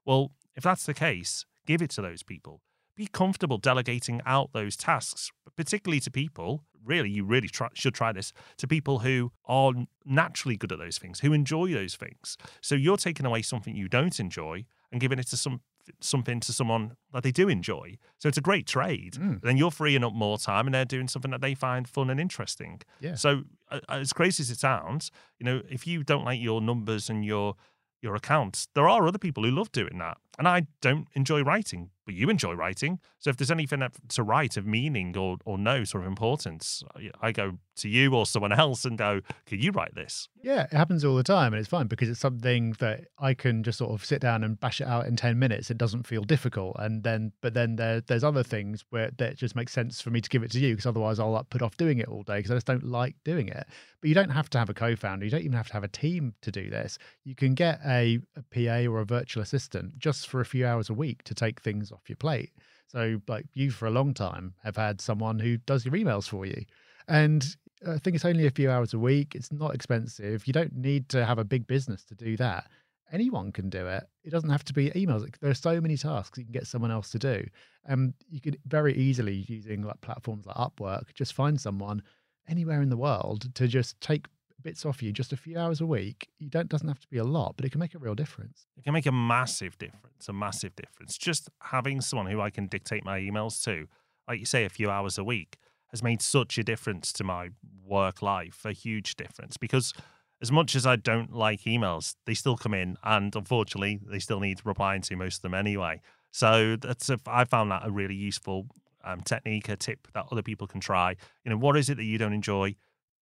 Well, 0.05 0.33
if 0.57 0.62
that's 0.62 0.87
the 0.87 0.95
case, 0.95 1.45
give 1.67 1.83
it 1.83 1.90
to 1.90 2.02
those 2.02 2.23
people. 2.23 2.61
Be 2.97 3.07
comfortable 3.07 3.59
delegating 3.59 4.21
out 4.26 4.52
those 4.52 4.76
tasks, 4.76 5.31
particularly 5.57 6.00
to 6.00 6.11
people. 6.11 6.64
Really, 6.85 7.11
you 7.11 7.25
really 7.25 7.49
try, 7.49 7.69
should 7.75 7.95
try 7.95 8.12
this 8.12 8.33
to 8.57 8.67
people 8.67 9.00
who 9.00 9.31
are 9.47 9.73
naturally 10.05 10.57
good 10.57 10.73
at 10.73 10.78
those 10.78 10.99
things, 10.99 11.21
who 11.21 11.33
enjoy 11.33 11.73
those 11.73 11.95
things. 11.95 12.37
So 12.61 12.75
you're 12.75 12.97
taking 12.97 13.26
away 13.26 13.43
something 13.43 13.76
you 13.76 13.88
don't 13.88 14.19
enjoy, 14.19 14.64
and 14.90 15.00
giving 15.00 15.19
it 15.19 15.26
to 15.28 15.37
some 15.37 15.61
something 16.00 16.40
to 16.40 16.52
someone 16.52 16.97
that 17.12 17.23
they 17.23 17.30
do 17.33 17.49
enjoy. 17.49 17.97
So 18.18 18.28
it's 18.28 18.38
a 18.38 18.42
great 18.42 18.66
trade. 18.66 19.14
Mm. 19.14 19.40
Then 19.42 19.57
you're 19.57 19.71
freeing 19.71 20.04
up 20.04 20.12
more 20.12 20.38
time 20.38 20.66
and 20.66 20.75
they're 20.75 20.85
doing 20.85 21.09
something 21.09 21.30
that 21.30 21.40
they 21.40 21.54
find 21.54 21.88
fun 21.88 22.11
and 22.11 22.21
interesting. 22.21 22.80
Yeah. 23.00 23.14
So 23.14 23.42
uh, 23.71 23.80
as 23.88 24.12
crazy 24.12 24.42
as 24.42 24.50
it 24.50 24.59
sounds, 24.59 25.11
you 25.38 25.45
know, 25.45 25.62
if 25.68 25.87
you 25.87 26.04
don't 26.04 26.25
like 26.25 26.40
your 26.40 26.61
numbers 26.61 27.09
and 27.11 27.25
your 27.25 27.57
your 28.00 28.14
accounts, 28.14 28.68
there 28.75 28.88
are 28.88 29.07
other 29.09 29.18
people 29.18 29.42
who 29.42 29.50
love 29.50 29.73
doing 29.73 29.99
that. 29.99 30.18
And 30.38 30.47
I 30.47 30.66
don't 30.80 31.09
enjoy 31.14 31.42
writing, 31.42 31.90
but 32.07 32.14
you 32.14 32.30
enjoy 32.30 32.52
writing. 32.54 33.00
So 33.18 33.28
if 33.28 33.37
there's 33.37 33.50
anything 33.50 33.83
to 34.11 34.23
write 34.23 34.57
of 34.57 34.64
meaning 34.64 35.16
or 35.16 35.38
or 35.45 35.59
no 35.59 35.83
sort 35.85 36.04
of 36.04 36.09
importance, 36.09 36.83
I- 37.21 37.33
go 37.33 37.59
to 37.76 37.88
you 37.88 38.12
or 38.14 38.26
someone 38.26 38.52
else 38.52 38.85
and 38.85 38.97
go, 38.99 39.21
"Can 39.47 39.61
you 39.61 39.71
write 39.73 39.95
this?" 39.95 40.28
Yeah, 40.42 40.62
it 40.64 40.73
happens 40.73 41.04
all 41.04 41.14
the 41.16 41.23
time, 41.23 41.52
and 41.52 41.61
it's 41.61 41.68
fine 41.68 41.87
because 41.87 42.09
it's 42.09 42.18
something 42.21 42.73
that 42.78 43.04
I 43.18 43.35
can 43.35 43.62
just 43.62 43.78
sort 43.78 43.92
of 43.92 44.04
sit 44.04 44.21
down 44.21 44.42
and 44.45 44.59
bash 44.59 44.80
it 44.80 44.87
out 44.87 45.07
in 45.07 45.16
ten 45.16 45.38
minutes. 45.38 45.71
It 45.71 45.78
doesn't 45.78 46.07
feel 46.07 46.23
difficult, 46.23 46.76
and 46.78 47.02
then 47.02 47.33
but 47.40 47.54
then 47.54 47.76
there 47.76 48.00
there's 48.00 48.25
other 48.25 48.42
things 48.45 48.85
where 48.90 49.11
that 49.18 49.37
just 49.37 49.57
makes 49.57 49.73
sense 49.73 50.00
for 50.00 50.11
me 50.11 50.21
to 50.21 50.28
give 50.30 50.42
it 50.45 50.50
to 50.52 50.61
you 50.61 50.75
because 50.75 50.87
otherwise 50.87 51.18
I'll 51.18 51.33
like, 51.33 51.50
put 51.50 51.62
off 51.62 51.76
doing 51.76 51.99
it 51.99 52.09
all 52.09 52.23
day 52.23 52.38
because 52.38 52.52
I 52.52 52.54
just 52.54 52.66
don't 52.66 52.85
like 52.85 53.16
doing 53.25 53.49
it. 53.49 53.66
But 54.00 54.09
you 54.09 54.14
don't 54.14 54.30
have 54.30 54.49
to 54.50 54.59
have 54.59 54.71
a 54.71 54.75
co-founder. 54.75 55.25
You 55.25 55.30
don't 55.30 55.40
even 55.40 55.54
have 55.54 55.66
to 55.68 55.73
have 55.73 55.83
a 55.83 55.88
team 55.88 56.35
to 56.42 56.52
do 56.52 56.71
this. 56.71 56.99
You 57.25 57.35
can 57.35 57.54
get 57.54 57.80
a, 57.85 58.21
a 58.37 58.42
PA 58.54 58.88
or 58.88 59.00
a 59.00 59.04
virtual 59.04 59.42
assistant 59.42 59.99
just 59.99 60.27
for 60.28 60.40
a 60.40 60.44
few 60.47 60.66
hours 60.66 60.90
a 60.90 60.94
week 60.94 61.23
to 61.25 61.35
take 61.35 61.61
things 61.61 61.90
off 61.90 62.08
your 62.08 62.16
plate. 62.16 62.52
So, 62.87 63.20
like 63.28 63.47
you, 63.54 63.70
for 63.70 63.87
a 63.87 63.90
long 63.90 64.14
time, 64.14 64.54
have 64.62 64.76
had 64.76 65.00
someone 65.00 65.38
who 65.38 65.58
does 65.58 65.85
your 65.85 65.94
emails 65.94 66.28
for 66.28 66.47
you, 66.47 66.64
and 67.06 67.44
I 67.87 67.99
think 67.99 68.16
it's 68.16 68.25
only 68.25 68.47
a 68.47 68.50
few 68.50 68.70
hours 68.70 68.94
a 68.94 68.99
week. 68.99 69.35
It's 69.35 69.52
not 69.52 69.75
expensive. 69.75 70.47
You 70.47 70.52
don't 70.52 70.75
need 70.75 71.08
to 71.11 71.25
have 71.25 71.38
a 71.38 71.44
big 71.44 71.66
business 71.66 72.04
to 72.04 72.14
do 72.14 72.37
that. 72.38 72.64
Anyone 73.12 73.52
can 73.52 73.70
do 73.70 73.87
it. 73.87 74.04
It 74.25 74.30
doesn't 74.30 74.50
have 74.50 74.64
to 74.64 74.73
be 74.73 74.90
emails. 74.90 75.26
There 75.40 75.50
are 75.50 75.54
so 75.54 75.80
many 75.80 75.97
tasks 75.97 76.38
you 76.38 76.44
can 76.44 76.52
get 76.52 76.66
someone 76.66 76.90
else 76.90 77.11
to 77.11 77.18
do. 77.18 77.47
Um, 77.88 78.14
you 78.28 78.40
could 78.40 78.58
very 78.66 78.94
easily 78.94 79.47
using 79.49 79.82
like 79.82 80.00
platforms 80.00 80.44
like 80.47 80.56
Upwork, 80.56 81.14
just 81.14 81.32
find 81.32 81.58
someone 81.58 82.02
anywhere 82.49 82.82
in 82.82 82.90
the 82.90 82.97
world 82.97 83.54
to 83.54 83.68
just 83.68 84.00
take 84.00 84.26
bits 84.62 84.84
off 84.84 85.02
you 85.02 85.12
just 85.12 85.32
a 85.32 85.36
few 85.36 85.58
hours 85.58 85.80
a 85.80 85.86
week. 85.86 86.28
You 86.38 86.48
don't 86.48 86.68
doesn't 86.68 86.88
have 86.88 87.00
to 87.00 87.08
be 87.08 87.18
a 87.18 87.24
lot, 87.24 87.54
but 87.56 87.64
it 87.64 87.70
can 87.70 87.80
make 87.80 87.94
a 87.94 87.98
real 87.98 88.14
difference. 88.14 88.66
It 88.76 88.84
can 88.84 88.92
make 88.92 89.06
a 89.06 89.12
massive 89.12 89.78
difference, 89.78 90.28
a 90.28 90.32
massive 90.32 90.74
difference. 90.76 91.16
Just 91.16 91.48
having 91.62 92.00
someone 92.00 92.26
who 92.30 92.40
I 92.40 92.50
can 92.50 92.66
dictate 92.66 93.04
my 93.04 93.20
emails 93.20 93.62
to, 93.64 93.86
like 94.26 94.40
you 94.40 94.46
say, 94.46 94.64
a 94.64 94.68
few 94.68 94.90
hours 94.90 95.18
a 95.18 95.24
week, 95.24 95.56
has 95.88 96.02
made 96.02 96.20
such 96.20 96.58
a 96.58 96.64
difference 96.64 97.12
to 97.14 97.24
my 97.24 97.50
work 97.84 98.20
life, 98.20 98.64
a 98.64 98.72
huge 98.72 99.16
difference. 99.16 99.56
Because 99.56 99.92
as 100.40 100.52
much 100.52 100.76
as 100.76 100.86
I 100.86 100.96
don't 100.96 101.32
like 101.32 101.62
emails, 101.62 102.14
they 102.26 102.34
still 102.34 102.56
come 102.56 102.74
in, 102.74 102.96
and 103.02 103.34
unfortunately, 103.34 104.00
they 104.06 104.18
still 104.18 104.40
need 104.40 104.60
replying 104.64 105.02
to 105.02 105.16
most 105.16 105.36
of 105.36 105.42
them 105.42 105.54
anyway. 105.54 106.00
So 106.30 106.76
that's 106.76 107.08
a, 107.08 107.18
I 107.26 107.44
found 107.44 107.70
that 107.70 107.86
a 107.86 107.90
really 107.90 108.14
useful 108.14 108.66
um, 109.04 109.20
technique, 109.22 109.68
a 109.68 109.76
tip 109.76 110.08
that 110.12 110.26
other 110.30 110.42
people 110.42 110.66
can 110.66 110.80
try. 110.80 111.16
You 111.44 111.50
know, 111.50 111.56
what 111.56 111.76
is 111.76 111.88
it 111.88 111.96
that 111.96 112.04
you 112.04 112.18
don't 112.18 112.32
enjoy? 112.32 112.74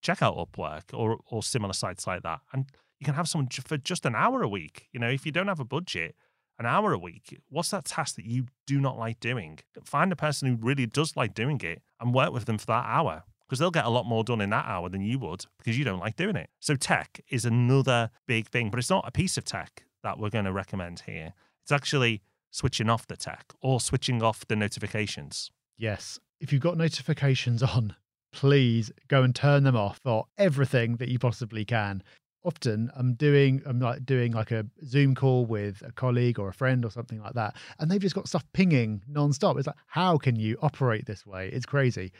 Check 0.06 0.22
out 0.22 0.36
Upwork 0.36 0.94
or 0.94 1.18
or 1.26 1.42
similar 1.42 1.72
sites 1.72 2.06
like 2.06 2.22
that, 2.22 2.38
and 2.52 2.66
you 3.00 3.04
can 3.04 3.14
have 3.14 3.28
someone 3.28 3.48
for 3.48 3.76
just 3.76 4.06
an 4.06 4.14
hour 4.14 4.40
a 4.40 4.48
week. 4.48 4.86
You 4.92 5.00
know, 5.00 5.10
if 5.10 5.26
you 5.26 5.32
don't 5.32 5.48
have 5.48 5.58
a 5.58 5.64
budget, 5.64 6.14
an 6.60 6.64
hour 6.64 6.92
a 6.92 6.98
week, 6.98 7.40
what's 7.48 7.70
that 7.70 7.86
task 7.86 8.14
that 8.14 8.25
you 8.25 8.46
do 8.68 8.80
not 8.80 8.96
like 8.96 9.18
doing? 9.18 9.58
Find 9.84 10.12
a 10.12 10.16
person 10.16 10.46
who 10.46 10.64
really 10.64 10.86
does 10.86 11.16
like 11.16 11.34
doing 11.34 11.60
it 11.60 11.82
and 12.00 12.14
work 12.14 12.32
with 12.32 12.44
them 12.44 12.56
for 12.56 12.66
that 12.66 12.84
hour 12.86 13.25
because 13.48 13.58
they'll 13.58 13.72
get 13.72 13.84
a 13.84 13.90
lot 13.90 14.06
more 14.06 14.22
done 14.22 14.40
in 14.40 14.50
that 14.50 14.66
hour 14.66 14.88
than 14.88 15.00
you 15.00 15.18
would 15.18 15.44
because 15.58 15.76
you 15.76 15.84
don't 15.84 15.98
like 15.98 16.14
doing 16.14 16.36
it. 16.36 16.50
So, 16.60 16.76
tech 16.76 17.20
is 17.28 17.44
another 17.44 18.10
big 18.28 18.46
thing, 18.46 18.70
but 18.70 18.78
it's 18.78 18.90
not 18.90 19.08
a 19.08 19.10
piece 19.10 19.36
of 19.36 19.44
tech 19.44 19.86
that 20.04 20.20
we're 20.20 20.30
going 20.30 20.44
to 20.44 20.52
recommend 20.52 21.02
here. 21.06 21.34
It's 21.64 21.72
actually 21.72 22.22
switching 22.52 22.88
off 22.88 23.08
the 23.08 23.16
tech 23.16 23.52
or 23.60 23.80
switching 23.80 24.22
off 24.22 24.46
the 24.46 24.54
notifications. 24.54 25.50
Yes. 25.76 26.20
If 26.40 26.52
you've 26.52 26.62
got 26.62 26.76
notifications 26.76 27.60
on, 27.60 27.96
please 28.36 28.92
go 29.08 29.22
and 29.22 29.34
turn 29.34 29.64
them 29.64 29.74
off 29.74 29.98
for 30.04 30.26
everything 30.36 30.96
that 30.96 31.08
you 31.08 31.18
possibly 31.18 31.64
can. 31.64 32.02
Often 32.44 32.90
I'm 32.94 33.14
doing 33.14 33.62
I'm 33.64 33.80
like 33.80 34.04
doing 34.04 34.32
like 34.32 34.50
a 34.50 34.66
Zoom 34.84 35.14
call 35.14 35.46
with 35.46 35.82
a 35.84 35.90
colleague 35.90 36.38
or 36.38 36.48
a 36.48 36.52
friend 36.52 36.84
or 36.84 36.90
something 36.90 37.18
like 37.18 37.32
that, 37.32 37.56
and 37.78 37.90
they've 37.90 38.00
just 38.00 38.14
got 38.14 38.28
stuff 38.28 38.44
pinging 38.52 39.02
nonstop. 39.10 39.56
It's 39.56 39.66
like, 39.66 39.76
how 39.86 40.18
can 40.18 40.36
you 40.36 40.58
operate 40.60 41.06
this 41.06 41.26
way? 41.26 41.48
It's 41.48 41.64
crazy. 41.64 42.12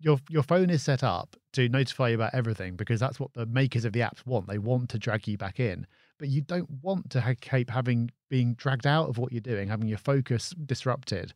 Your 0.00 0.18
your 0.30 0.42
phone 0.42 0.70
is 0.70 0.82
set 0.82 1.04
up 1.04 1.36
to 1.52 1.68
notify 1.68 2.08
you 2.08 2.14
about 2.14 2.34
everything 2.34 2.74
because 2.74 2.98
that's 2.98 3.20
what 3.20 3.34
the 3.34 3.44
makers 3.44 3.84
of 3.84 3.92
the 3.92 4.00
apps 4.00 4.24
want. 4.24 4.48
They 4.48 4.58
want 4.58 4.88
to 4.90 4.98
drag 4.98 5.28
you 5.28 5.36
back 5.36 5.60
in, 5.60 5.86
but 6.18 6.28
you 6.28 6.40
don't 6.40 6.70
want 6.82 7.10
to 7.10 7.36
keep 7.40 7.68
having 7.68 8.10
being 8.30 8.54
dragged 8.54 8.86
out 8.86 9.10
of 9.10 9.18
what 9.18 9.32
you're 9.32 9.40
doing, 9.42 9.68
having 9.68 9.86
your 9.86 9.98
focus 9.98 10.54
disrupted. 10.64 11.34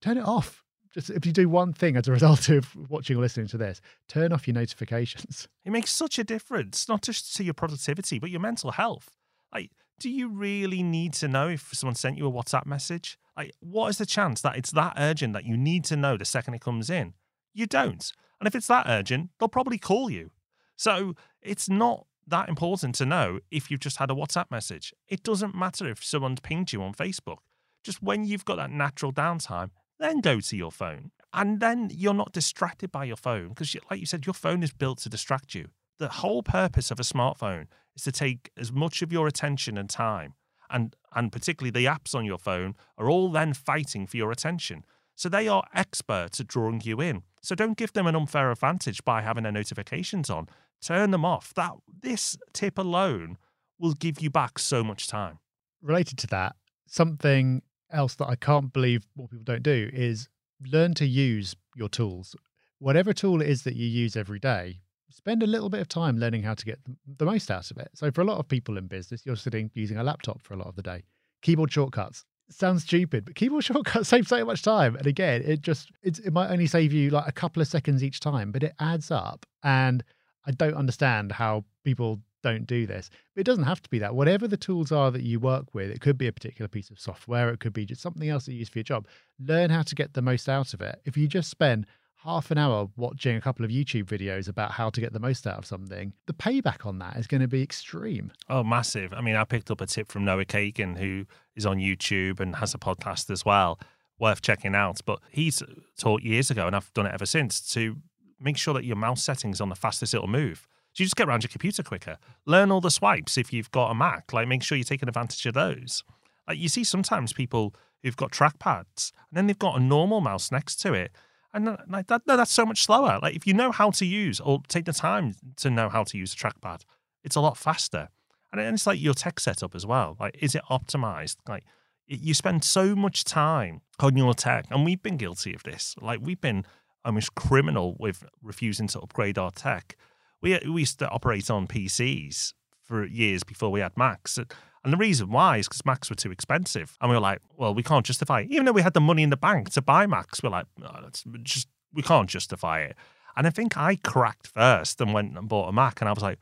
Turn 0.00 0.16
it 0.16 0.26
off 0.26 0.63
just 0.94 1.10
if 1.10 1.26
you 1.26 1.32
do 1.32 1.48
one 1.48 1.72
thing 1.72 1.96
as 1.96 2.08
a 2.08 2.12
result 2.18 2.48
of 2.48 2.74
watching 2.88 3.16
or 3.16 3.20
listening 3.20 3.48
to 3.48 3.58
this, 3.58 3.80
turn 4.08 4.32
off 4.32 4.46
your 4.46 4.54
notifications. 4.54 5.48
It 5.64 5.72
makes 5.72 5.92
such 5.92 6.18
a 6.18 6.24
difference, 6.24 6.90
not 6.90 7.00
just 7.00 7.34
to 7.36 7.42
your 7.42 7.54
productivity, 7.54 8.18
but 8.18 8.28
your 8.28 8.40
mental 8.40 8.72
health. 8.72 9.14
Like, 9.50 9.70
do 9.98 10.10
you 10.10 10.28
really 10.28 10.82
need 10.82 11.14
to 11.14 11.28
know 11.28 11.48
if 11.48 11.70
someone 11.72 11.94
sent 11.94 12.18
you 12.18 12.26
a 12.26 12.30
WhatsApp 12.30 12.66
message? 12.66 13.16
Like, 13.34 13.52
what 13.60 13.88
is 13.88 13.96
the 13.96 14.04
chance 14.04 14.42
that 14.42 14.56
it's 14.56 14.70
that 14.72 14.92
urgent 14.98 15.32
that 15.32 15.46
you 15.46 15.56
need 15.56 15.84
to 15.86 15.96
know 15.96 16.18
the 16.18 16.26
second 16.26 16.52
it 16.52 16.60
comes 16.60 16.90
in? 16.90 17.14
You 17.54 17.66
don't. 17.66 18.12
And 18.38 18.46
if 18.46 18.54
it's 18.54 18.66
that 18.66 18.84
urgent, 18.86 19.30
they'll 19.40 19.48
probably 19.48 19.78
call 19.78 20.10
you. 20.10 20.32
So 20.76 21.14
it's 21.40 21.66
not 21.66 22.06
that 22.26 22.50
important 22.50 22.94
to 22.96 23.06
know 23.06 23.40
if 23.50 23.70
you've 23.70 23.80
just 23.80 23.96
had 23.96 24.10
a 24.10 24.14
WhatsApp 24.14 24.50
message. 24.50 24.92
It 25.08 25.22
doesn't 25.22 25.54
matter 25.54 25.88
if 25.88 26.04
someone's 26.04 26.40
pinged 26.40 26.74
you 26.74 26.82
on 26.82 26.92
Facebook. 26.92 27.38
Just 27.82 28.02
when 28.02 28.24
you've 28.24 28.44
got 28.44 28.56
that 28.56 28.70
natural 28.70 29.12
downtime, 29.12 29.70
then 30.04 30.20
go 30.20 30.40
to 30.40 30.56
your 30.56 30.70
phone. 30.70 31.10
And 31.32 31.58
then 31.58 31.90
you're 31.92 32.14
not 32.14 32.32
distracted 32.32 32.92
by 32.92 33.04
your 33.04 33.16
phone 33.16 33.48
because, 33.48 33.74
like 33.90 33.98
you 33.98 34.06
said, 34.06 34.26
your 34.26 34.34
phone 34.34 34.62
is 34.62 34.72
built 34.72 34.98
to 34.98 35.08
distract 35.08 35.54
you. 35.54 35.66
The 35.98 36.08
whole 36.08 36.42
purpose 36.42 36.90
of 36.90 37.00
a 37.00 37.04
smartphone 37.04 37.66
is 37.96 38.04
to 38.04 38.12
take 38.12 38.50
as 38.56 38.72
much 38.72 39.02
of 39.02 39.12
your 39.12 39.26
attention 39.26 39.76
and 39.76 39.88
time, 39.88 40.34
and, 40.70 40.94
and 41.14 41.32
particularly 41.32 41.70
the 41.70 41.86
apps 41.86 42.14
on 42.14 42.24
your 42.24 42.38
phone 42.38 42.74
are 42.98 43.08
all 43.08 43.30
then 43.30 43.52
fighting 43.54 44.06
for 44.06 44.16
your 44.16 44.30
attention. 44.30 44.84
So 45.16 45.28
they 45.28 45.48
are 45.48 45.64
experts 45.74 46.40
at 46.40 46.48
drawing 46.48 46.82
you 46.84 47.00
in. 47.00 47.22
So 47.42 47.54
don't 47.54 47.76
give 47.76 47.92
them 47.92 48.06
an 48.06 48.16
unfair 48.16 48.50
advantage 48.50 49.04
by 49.04 49.22
having 49.22 49.44
their 49.44 49.52
notifications 49.52 50.30
on. 50.30 50.48
Turn 50.82 51.10
them 51.12 51.24
off. 51.24 51.52
That 51.54 51.72
this 52.02 52.36
tip 52.52 52.78
alone 52.78 53.38
will 53.78 53.94
give 53.94 54.20
you 54.20 54.30
back 54.30 54.58
so 54.58 54.82
much 54.82 55.06
time. 55.08 55.38
Related 55.82 56.18
to 56.18 56.26
that, 56.28 56.56
something 56.86 57.62
else 57.94 58.14
that 58.16 58.28
I 58.28 58.36
can't 58.36 58.72
believe 58.72 59.06
more 59.16 59.28
people 59.28 59.44
don't 59.44 59.62
do 59.62 59.90
is 59.92 60.28
learn 60.70 60.94
to 60.94 61.06
use 61.06 61.56
your 61.76 61.88
tools. 61.88 62.36
Whatever 62.78 63.12
tool 63.12 63.40
it 63.40 63.48
is 63.48 63.62
that 63.62 63.76
you 63.76 63.86
use 63.86 64.16
every 64.16 64.38
day, 64.38 64.80
spend 65.10 65.42
a 65.42 65.46
little 65.46 65.68
bit 65.70 65.80
of 65.80 65.88
time 65.88 66.18
learning 66.18 66.42
how 66.42 66.54
to 66.54 66.64
get 66.64 66.80
the- 67.18 67.24
most 67.24 67.50
out 67.50 67.70
of 67.70 67.78
it. 67.78 67.90
So 67.94 68.10
for 68.10 68.20
a 68.20 68.24
lot 68.24 68.38
of 68.38 68.48
people 68.48 68.76
in 68.76 68.86
business, 68.86 69.24
you're 69.24 69.36
sitting 69.36 69.70
using 69.74 69.96
a 69.96 70.04
laptop 70.04 70.42
for 70.42 70.54
a 70.54 70.56
lot 70.56 70.66
of 70.68 70.76
the 70.76 70.82
day. 70.82 71.04
Keyboard 71.42 71.72
shortcuts. 71.72 72.24
Sounds 72.50 72.82
stupid, 72.82 73.24
but 73.24 73.34
keyboard 73.34 73.64
shortcuts 73.70 74.08
save 74.08 74.26
so 74.28 74.44
much 74.44 74.62
time. 74.62 74.96
And 74.96 75.06
again, 75.06 75.42
it 75.44 75.62
just 75.62 75.90
it 76.02 76.32
might 76.32 76.50
only 76.50 76.66
save 76.66 76.92
you 76.92 77.10
like 77.10 77.28
a 77.28 77.32
couple 77.32 77.62
of 77.62 77.68
seconds 77.68 78.02
each 78.02 78.20
time, 78.20 78.52
but 78.52 78.62
it 78.62 78.74
adds 78.78 79.10
up. 79.10 79.46
And 79.62 80.04
I 80.46 80.50
don't 80.50 80.74
understand 80.74 81.32
how 81.32 81.64
people 81.84 82.20
don't 82.44 82.66
do 82.66 82.86
this. 82.86 83.10
But 83.34 83.40
it 83.40 83.44
doesn't 83.44 83.64
have 83.64 83.82
to 83.82 83.90
be 83.90 83.98
that. 83.98 84.14
Whatever 84.14 84.46
the 84.46 84.56
tools 84.56 84.92
are 84.92 85.10
that 85.10 85.22
you 85.22 85.40
work 85.40 85.74
with, 85.74 85.90
it 85.90 86.00
could 86.00 86.18
be 86.18 86.28
a 86.28 86.32
particular 86.32 86.68
piece 86.68 86.90
of 86.90 87.00
software, 87.00 87.48
it 87.48 87.58
could 87.58 87.72
be 87.72 87.86
just 87.86 88.02
something 88.02 88.28
else 88.28 88.46
that 88.46 88.52
you 88.52 88.60
use 88.60 88.68
for 88.68 88.78
your 88.78 88.84
job. 88.84 89.08
Learn 89.40 89.70
how 89.70 89.82
to 89.82 89.94
get 89.94 90.12
the 90.12 90.22
most 90.22 90.48
out 90.48 90.74
of 90.74 90.80
it. 90.80 91.00
If 91.04 91.16
you 91.16 91.26
just 91.26 91.50
spend 91.50 91.86
half 92.22 92.50
an 92.50 92.58
hour 92.58 92.88
watching 92.96 93.36
a 93.36 93.40
couple 93.40 93.64
of 93.64 93.70
YouTube 93.70 94.04
videos 94.04 94.48
about 94.48 94.72
how 94.72 94.88
to 94.90 95.00
get 95.00 95.12
the 95.12 95.20
most 95.20 95.46
out 95.46 95.58
of 95.58 95.66
something, 95.66 96.12
the 96.26 96.32
payback 96.32 96.86
on 96.86 96.98
that 96.98 97.16
is 97.16 97.26
going 97.26 97.40
to 97.40 97.48
be 97.48 97.62
extreme. 97.62 98.32
Oh, 98.48 98.62
massive. 98.62 99.12
I 99.12 99.20
mean, 99.20 99.36
I 99.36 99.44
picked 99.44 99.70
up 99.70 99.80
a 99.80 99.86
tip 99.86 100.10
from 100.10 100.24
Noah 100.24 100.44
Kagan, 100.44 100.98
who 100.98 101.26
is 101.56 101.66
on 101.66 101.78
YouTube 101.78 102.40
and 102.40 102.56
has 102.56 102.74
a 102.74 102.78
podcast 102.78 103.30
as 103.30 103.44
well, 103.44 103.78
worth 104.18 104.42
checking 104.42 104.74
out. 104.74 105.00
But 105.04 105.20
he's 105.30 105.62
taught 105.98 106.22
years 106.22 106.50
ago, 106.50 106.66
and 106.66 106.76
I've 106.76 106.92
done 106.94 107.06
it 107.06 107.12
ever 107.14 107.26
since, 107.26 107.60
to 107.72 107.96
make 108.40 108.56
sure 108.56 108.74
that 108.74 108.84
your 108.84 108.96
mouse 108.96 109.22
settings 109.22 109.60
on 109.60 109.68
the 109.68 109.74
fastest 109.74 110.14
it'll 110.14 110.26
move. 110.26 110.66
So 110.94 111.02
you 111.02 111.06
just 111.06 111.16
get 111.16 111.28
around 111.28 111.42
your 111.42 111.50
computer 111.50 111.82
quicker. 111.82 112.18
Learn 112.46 112.70
all 112.70 112.80
the 112.80 112.90
swipes 112.90 113.36
if 113.36 113.52
you've 113.52 113.70
got 113.72 113.90
a 113.90 113.94
Mac. 113.94 114.32
Like, 114.32 114.48
make 114.48 114.62
sure 114.62 114.78
you're 114.78 114.84
taking 114.84 115.08
advantage 115.08 115.44
of 115.44 115.54
those. 115.54 116.04
Like, 116.48 116.58
you 116.58 116.68
see 116.68 116.84
sometimes 116.84 117.32
people 117.32 117.74
who've 118.02 118.16
got 118.16 118.30
trackpads 118.30 119.10
and 119.28 119.36
then 119.36 119.46
they've 119.46 119.58
got 119.58 119.76
a 119.76 119.82
normal 119.82 120.20
mouse 120.20 120.52
next 120.52 120.76
to 120.76 120.92
it. 120.92 121.10
And 121.52 121.68
uh, 121.68 121.76
like 121.88 122.06
that, 122.06 122.22
no, 122.26 122.36
that's 122.36 122.52
so 122.52 122.64
much 122.64 122.84
slower. 122.84 123.18
Like, 123.20 123.34
if 123.34 123.46
you 123.46 123.54
know 123.54 123.72
how 123.72 123.90
to 123.90 124.06
use 124.06 124.38
or 124.38 124.62
take 124.68 124.84
the 124.84 124.92
time 124.92 125.34
to 125.56 125.68
know 125.68 125.88
how 125.88 126.04
to 126.04 126.16
use 126.16 126.32
a 126.32 126.36
trackpad, 126.36 126.82
it's 127.24 127.36
a 127.36 127.40
lot 127.40 127.56
faster. 127.56 128.08
And 128.52 128.60
it's 128.60 128.86
like 128.86 129.00
your 129.00 129.14
tech 129.14 129.40
setup 129.40 129.74
as 129.74 129.84
well. 129.84 130.16
Like, 130.20 130.38
is 130.40 130.54
it 130.54 130.62
optimized? 130.70 131.36
Like, 131.48 131.64
you 132.06 132.34
spend 132.34 132.62
so 132.62 132.94
much 132.94 133.24
time 133.24 133.80
on 133.98 134.16
your 134.16 134.34
tech, 134.34 134.66
and 134.70 134.84
we've 134.84 135.02
been 135.02 135.16
guilty 135.16 135.54
of 135.54 135.64
this. 135.64 135.96
Like, 136.00 136.20
we've 136.22 136.40
been 136.40 136.64
almost 137.04 137.34
criminal 137.34 137.96
with 137.98 138.24
refusing 138.42 138.86
to 138.88 139.00
upgrade 139.00 139.38
our 139.38 139.50
tech. 139.50 139.96
We 140.44 140.60
we 140.68 140.82
used 140.82 140.98
to 141.00 141.08
operate 141.08 141.50
on 141.50 141.66
PCs 141.66 142.52
for 142.82 143.04
years 143.04 143.42
before 143.42 143.70
we 143.70 143.80
had 143.80 143.96
Macs. 143.96 144.38
And 144.84 144.92
the 144.92 144.98
reason 144.98 145.30
why 145.30 145.56
is 145.56 145.66
because 145.66 145.84
Macs 145.86 146.10
were 146.10 146.16
too 146.16 146.30
expensive. 146.30 146.96
And 147.00 147.10
we 147.10 147.16
were 147.16 147.20
like, 147.20 147.40
well, 147.56 147.74
we 147.74 147.82
can't 147.82 148.04
justify 148.04 148.40
it. 148.40 148.50
Even 148.50 148.66
though 148.66 148.72
we 148.72 148.82
had 148.82 148.92
the 148.92 149.00
money 149.00 149.22
in 149.22 149.30
the 149.30 149.36
bank 149.36 149.70
to 149.72 149.82
buy 149.82 150.06
Macs, 150.06 150.42
we're 150.42 150.50
like, 150.50 150.66
that's 150.76 151.24
just, 151.42 151.68
we 151.94 152.02
can't 152.02 152.28
justify 152.28 152.80
it. 152.80 152.96
And 153.34 153.46
I 153.46 153.50
think 153.50 153.78
I 153.78 153.96
cracked 153.96 154.46
first 154.46 155.00
and 155.00 155.14
went 155.14 155.36
and 155.38 155.48
bought 155.48 155.70
a 155.70 155.72
Mac. 155.72 156.02
And 156.02 156.08
I 156.08 156.12
was 156.12 156.22
like, 156.22 156.38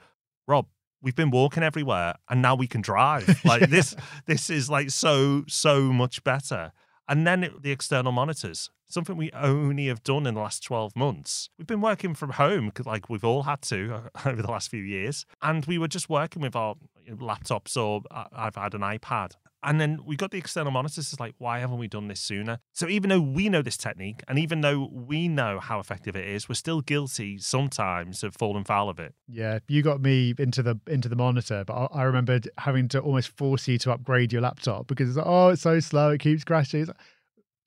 Rob, 0.48 0.66
we've 1.00 1.14
been 1.14 1.30
walking 1.30 1.62
everywhere 1.62 2.16
and 2.28 2.42
now 2.42 2.56
we 2.56 2.66
can 2.66 2.80
drive. 2.80 3.40
Like 3.44 3.70
this, 3.70 3.94
this 4.26 4.50
is 4.50 4.68
like 4.68 4.90
so, 4.90 5.44
so 5.46 5.92
much 5.92 6.24
better. 6.24 6.72
And 7.12 7.26
then 7.26 7.44
it, 7.44 7.62
the 7.62 7.72
external 7.72 8.10
monitors, 8.10 8.70
something 8.88 9.18
we 9.18 9.30
only 9.32 9.88
have 9.88 10.02
done 10.02 10.26
in 10.26 10.32
the 10.32 10.40
last 10.40 10.62
12 10.62 10.96
months. 10.96 11.50
We've 11.58 11.66
been 11.66 11.82
working 11.82 12.14
from 12.14 12.30
home, 12.30 12.72
like 12.86 13.10
we've 13.10 13.22
all 13.22 13.42
had 13.42 13.60
to 13.64 13.94
uh, 13.94 14.00
over 14.30 14.40
the 14.40 14.50
last 14.50 14.70
few 14.70 14.82
years. 14.82 15.26
And 15.42 15.62
we 15.66 15.76
were 15.76 15.88
just 15.88 16.08
working 16.08 16.40
with 16.40 16.56
our 16.56 16.74
laptops 17.10 17.76
or 17.76 18.00
I've 18.10 18.54
had 18.54 18.72
an 18.72 18.80
iPad. 18.80 19.32
And 19.64 19.80
then 19.80 20.00
we 20.04 20.16
got 20.16 20.32
the 20.32 20.38
external 20.38 20.72
monitors. 20.72 21.12
It's 21.12 21.20
like, 21.20 21.34
why 21.38 21.60
haven't 21.60 21.78
we 21.78 21.86
done 21.86 22.08
this 22.08 22.20
sooner? 22.20 22.58
So 22.72 22.88
even 22.88 23.10
though 23.10 23.20
we 23.20 23.48
know 23.48 23.62
this 23.62 23.76
technique 23.76 24.22
and 24.26 24.38
even 24.38 24.60
though 24.60 24.88
we 24.92 25.28
know 25.28 25.60
how 25.60 25.78
effective 25.78 26.16
it 26.16 26.26
is, 26.26 26.48
we're 26.48 26.56
still 26.56 26.80
guilty 26.80 27.38
sometimes 27.38 28.22
of 28.24 28.34
falling 28.34 28.64
foul 28.64 28.88
of 28.88 28.98
it. 28.98 29.14
Yeah, 29.28 29.60
you 29.68 29.82
got 29.82 30.00
me 30.00 30.34
into 30.38 30.62
the 30.62 30.80
into 30.88 31.08
the 31.08 31.16
monitor, 31.16 31.64
but 31.64 31.74
I, 31.74 32.00
I 32.00 32.02
remembered 32.02 32.48
having 32.58 32.88
to 32.88 33.00
almost 33.00 33.28
force 33.36 33.68
you 33.68 33.78
to 33.78 33.92
upgrade 33.92 34.32
your 34.32 34.42
laptop 34.42 34.86
because 34.88 35.08
it's 35.08 35.16
like, 35.16 35.26
oh, 35.26 35.48
it's 35.50 35.62
so 35.62 35.78
slow, 35.80 36.10
it 36.10 36.18
keeps 36.18 36.42
crashing. 36.44 36.86
Like, 36.86 36.96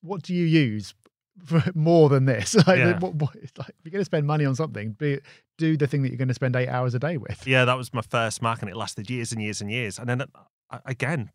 what 0.02 0.22
do 0.22 0.34
you 0.34 0.44
use 0.44 0.94
for 1.44 1.62
more 1.74 2.08
than 2.08 2.26
this? 2.26 2.54
Like, 2.66 2.78
Yeah. 2.78 2.98
what, 2.98 3.14
what, 3.14 3.34
it's 3.36 3.56
like, 3.56 3.70
if 3.70 3.74
you're 3.84 3.90
going 3.92 4.00
to 4.02 4.04
spend 4.04 4.26
money 4.26 4.44
on 4.44 4.54
something, 4.54 4.92
be, 4.92 5.20
do 5.58 5.76
the 5.76 5.86
thing 5.86 6.02
that 6.02 6.08
you're 6.10 6.18
going 6.18 6.28
to 6.28 6.34
spend 6.34 6.56
eight 6.56 6.68
hours 6.68 6.94
a 6.94 6.98
day 6.98 7.16
with. 7.16 7.46
Yeah, 7.46 7.64
that 7.64 7.76
was 7.76 7.92
my 7.94 8.02
first 8.02 8.42
Mac, 8.42 8.60
and 8.60 8.70
it 8.70 8.76
lasted 8.76 9.08
years 9.10 9.32
and 9.32 9.42
years 9.42 9.60
and 9.60 9.70
years. 9.70 9.98
And 9.98 10.08
then 10.08 10.20
uh, 10.22 10.78
again, 10.84 11.30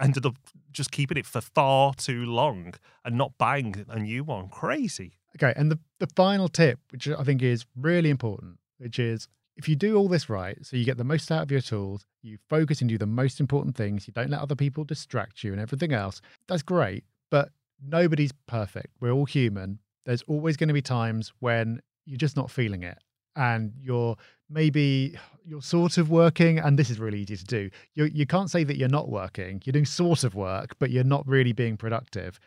ended 0.00 0.26
up 0.26 0.36
just 0.72 0.90
keeping 0.90 1.16
it 1.18 1.26
for 1.26 1.40
far 1.40 1.94
too 1.94 2.24
long 2.24 2.74
and 3.04 3.16
not 3.16 3.36
buying 3.38 3.84
a 3.88 3.98
new 3.98 4.24
one. 4.24 4.48
Crazy. 4.48 5.12
Okay, 5.36 5.52
and 5.56 5.70
the 5.70 5.78
the 5.98 6.08
final 6.16 6.48
tip, 6.48 6.80
which 6.90 7.08
I 7.08 7.22
think 7.22 7.42
is 7.42 7.64
really 7.76 8.10
important, 8.10 8.58
which 8.78 8.98
is 8.98 9.28
if 9.56 9.68
you 9.68 9.76
do 9.76 9.96
all 9.96 10.08
this 10.08 10.28
right, 10.30 10.56
so 10.64 10.76
you 10.76 10.84
get 10.84 10.96
the 10.96 11.04
most 11.04 11.30
out 11.30 11.42
of 11.42 11.50
your 11.50 11.60
tools, 11.60 12.06
you 12.22 12.38
focus 12.48 12.80
and 12.80 12.88
do 12.88 12.96
the 12.96 13.06
most 13.06 13.40
important 13.40 13.76
things, 13.76 14.06
you 14.06 14.12
don't 14.12 14.30
let 14.30 14.40
other 14.40 14.54
people 14.54 14.84
distract 14.84 15.44
you 15.44 15.52
and 15.52 15.60
everything 15.60 15.92
else, 15.92 16.22
that's 16.48 16.62
great. 16.62 17.04
But 17.30 17.50
nobody's 17.86 18.32
perfect. 18.46 18.88
We're 19.00 19.12
all 19.12 19.26
human. 19.26 19.78
There's 20.06 20.22
always 20.22 20.56
going 20.56 20.68
to 20.68 20.74
be 20.74 20.82
times 20.82 21.32
when 21.40 21.80
you're 22.06 22.16
just 22.16 22.36
not 22.36 22.50
feeling 22.50 22.82
it. 22.82 22.98
And 23.40 23.72
you're 23.80 24.16
maybe 24.50 25.16
you're 25.46 25.62
sort 25.62 25.96
of 25.96 26.10
working, 26.10 26.58
and 26.58 26.78
this 26.78 26.90
is 26.90 26.98
really 26.98 27.20
easy 27.20 27.36
to 27.36 27.44
do. 27.44 27.70
You 27.94 28.04
you 28.04 28.26
can't 28.26 28.50
say 28.50 28.64
that 28.64 28.76
you're 28.76 28.88
not 28.88 29.08
working. 29.08 29.62
You're 29.64 29.72
doing 29.72 29.86
sort 29.86 30.24
of 30.24 30.34
work, 30.34 30.76
but 30.78 30.90
you're 30.90 31.04
not 31.04 31.26
really 31.26 31.52
being 31.52 31.78
productive. 31.78 32.38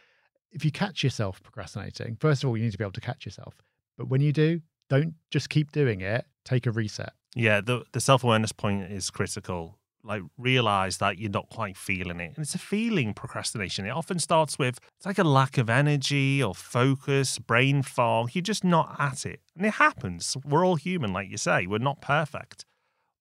If 0.51 0.63
you 0.63 0.71
catch 0.71 1.03
yourself 1.03 1.41
procrastinating, 1.41 2.17
first 2.19 2.43
of 2.43 2.49
all, 2.49 2.55
you 2.55 2.63
need 2.63 2.73
to 2.73 2.77
be 2.77 2.83
able 2.83 2.91
to 2.91 3.01
catch 3.01 3.25
yourself. 3.25 3.55
But 3.97 4.07
when 4.07 4.21
you 4.21 4.31
do, 4.31 4.61
don't 4.87 5.15
just 5.31 5.49
keep 5.49 5.71
doing 5.71 6.01
it. 6.01 6.25
Take 6.45 6.67
a 6.67 6.71
reset. 6.71 7.13
Yeah, 7.35 7.61
the 7.61 7.85
the 7.93 8.01
self 8.01 8.23
awareness 8.23 8.51
point 8.51 8.91
is 8.91 9.09
critical. 9.09 9.79
Like 10.03 10.21
realize 10.37 10.97
that 10.97 11.17
you're 11.17 11.31
not 11.31 11.49
quite 11.49 11.77
feeling 11.77 12.19
it. 12.19 12.33
And 12.35 12.39
it's 12.39 12.55
a 12.55 12.59
feeling 12.59 13.13
procrastination. 13.13 13.85
It 13.85 13.91
often 13.91 14.19
starts 14.19 14.59
with 14.59 14.79
it's 14.97 15.05
like 15.05 15.17
a 15.17 15.23
lack 15.23 15.57
of 15.57 15.69
energy 15.69 16.43
or 16.43 16.53
focus, 16.53 17.39
brain 17.39 17.83
fog. 17.83 18.31
You're 18.33 18.41
just 18.41 18.65
not 18.65 18.95
at 18.99 19.25
it. 19.25 19.39
And 19.55 19.65
it 19.65 19.75
happens. 19.75 20.35
We're 20.43 20.65
all 20.65 20.75
human, 20.75 21.13
like 21.13 21.29
you 21.29 21.37
say. 21.37 21.67
We're 21.67 21.77
not 21.77 22.01
perfect. 22.01 22.65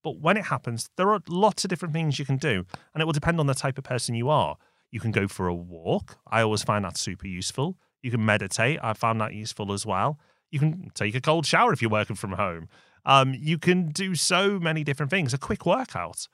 But 0.03 0.21
when 0.21 0.37
it 0.37 0.47
happens, 0.47 0.89
there 0.97 1.13
are 1.13 1.21
lots 1.29 1.65
of 1.65 1.71
different 1.71 1.95
things 1.95 2.19
you 2.19 2.25
can 2.25 2.37
do. 2.37 2.65
And 2.93 3.01
it 3.01 3.05
will 3.05 3.13
depend 3.13 3.39
on 3.39 3.47
the 3.47 3.55
type 3.55 3.79
of 3.79 3.85
person 3.85 4.17
you 4.17 4.29
are. 4.29 4.57
You 4.91 5.01
can 5.01 5.13
go 5.13 5.29
for 5.29 5.47
a 5.47 5.55
walk. 5.55 6.19
I 6.27 6.43
always 6.43 6.63
find 6.63 6.85
that 6.85 6.97
super 6.97 7.29
useful. 7.29 7.79
You 8.03 8.11
can 8.11 8.25
meditate. 8.25 8.81
I 8.83 8.93
found 8.95 9.21
that 9.21 9.35
useful 9.35 9.73
as 9.73 9.87
well. 9.87 10.19
You 10.51 10.59
can 10.59 10.91
take 10.95 11.15
a 11.15 11.21
cold 11.21 11.47
shower 11.47 11.73
if 11.73 11.81
you're 11.81 11.91
working 11.91 12.17
from 12.17 12.33
home. 12.33 12.69
Um, 13.05 13.35
you 13.35 13.59
can 13.59 13.89
do 13.89 14.15
so 14.15 14.61
many 14.61 14.85
different 14.85 15.11
things. 15.11 15.33
A 15.33 15.39
quick 15.39 15.65
workout, 15.65 16.29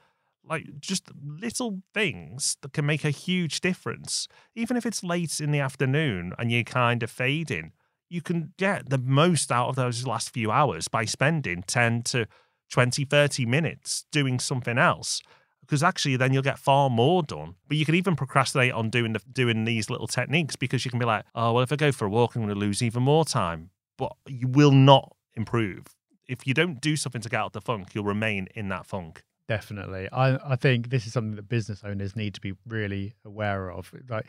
like 0.49 0.81
just 0.81 1.11
little 1.25 1.83
things 1.93 2.57
that 2.63 2.73
can 2.73 2.87
make 2.87 3.05
a 3.05 3.11
huge 3.11 3.61
difference. 3.61 4.29
Even 4.55 4.77
if 4.77 4.87
it's 4.87 5.05
late 5.05 5.41
in 5.41 5.51
the 5.51 5.61
afternoon 5.61 6.33
and 6.39 6.51
you're 6.51 6.65
kind 6.65 7.03
of 7.03 7.11
fading, 7.11 7.73
you 8.09 8.23
can 8.23 8.55
get 8.57 8.89
the 8.89 8.99
most 8.99 9.53
out 9.53 9.69
of 9.69 9.77
those 9.77 10.07
last 10.07 10.31
few 10.31 10.51
hours 10.51 10.89
by 10.89 11.05
spending 11.05 11.63
10 11.63 12.03
to 12.03 12.27
20, 12.71 13.05
30 13.05 13.47
minutes 13.47 14.05
doing 14.11 14.39
something 14.39 14.79
else. 14.79 15.21
Because 15.61 15.83
actually, 15.83 16.17
then 16.17 16.33
you'll 16.33 16.43
get 16.43 16.59
far 16.59 16.89
more 16.89 17.23
done. 17.23 17.57
But 17.67 17.77
you 17.77 17.85
can 17.85 17.95
even 17.95 18.17
procrastinate 18.17 18.73
on 18.73 18.89
doing 18.89 19.13
the, 19.13 19.21
doing 19.31 19.65
these 19.65 19.91
little 19.91 20.07
techniques 20.07 20.57
because 20.57 20.85
you 20.85 20.91
can 20.91 20.99
be 20.99 21.05
like, 21.05 21.27
oh 21.35 21.53
well, 21.53 21.63
if 21.63 21.73
I 21.73 21.77
go 21.77 21.93
for 21.93 22.07
a 22.07 22.11
walk, 22.11 22.35
I'm 22.35 22.43
going 22.43 22.55
to 22.55 22.59
lose 22.59 22.83
even 22.83 23.03
more 23.03 23.27
time. 23.27 23.71
But 23.99 24.13
you 24.27 24.49
will 24.49 24.73
not 24.73 25.15
improve 25.35 25.85
if 26.27 26.47
you 26.47 26.55
don't 26.55 26.81
do 26.81 26.97
something 26.97 27.21
to 27.21 27.29
get 27.29 27.41
out 27.41 27.47
of 27.47 27.53
the 27.53 27.61
funk. 27.61 27.89
You'll 27.95 28.05
remain 28.05 28.49
in 28.55 28.69
that 28.69 28.87
funk. 28.87 29.23
Definitely. 29.49 30.09
I, 30.13 30.39
I 30.53 30.57
think 30.57 30.91
this 30.91 31.07
is 31.07 31.15
something 31.15 31.37
that 31.37 31.49
business 31.49 31.83
owners 31.83 32.15
need 32.15 32.35
to 32.35 32.41
be 32.41 32.53
really 32.67 33.15
aware 33.25 33.71
of. 33.73 33.91
Like 34.09 34.27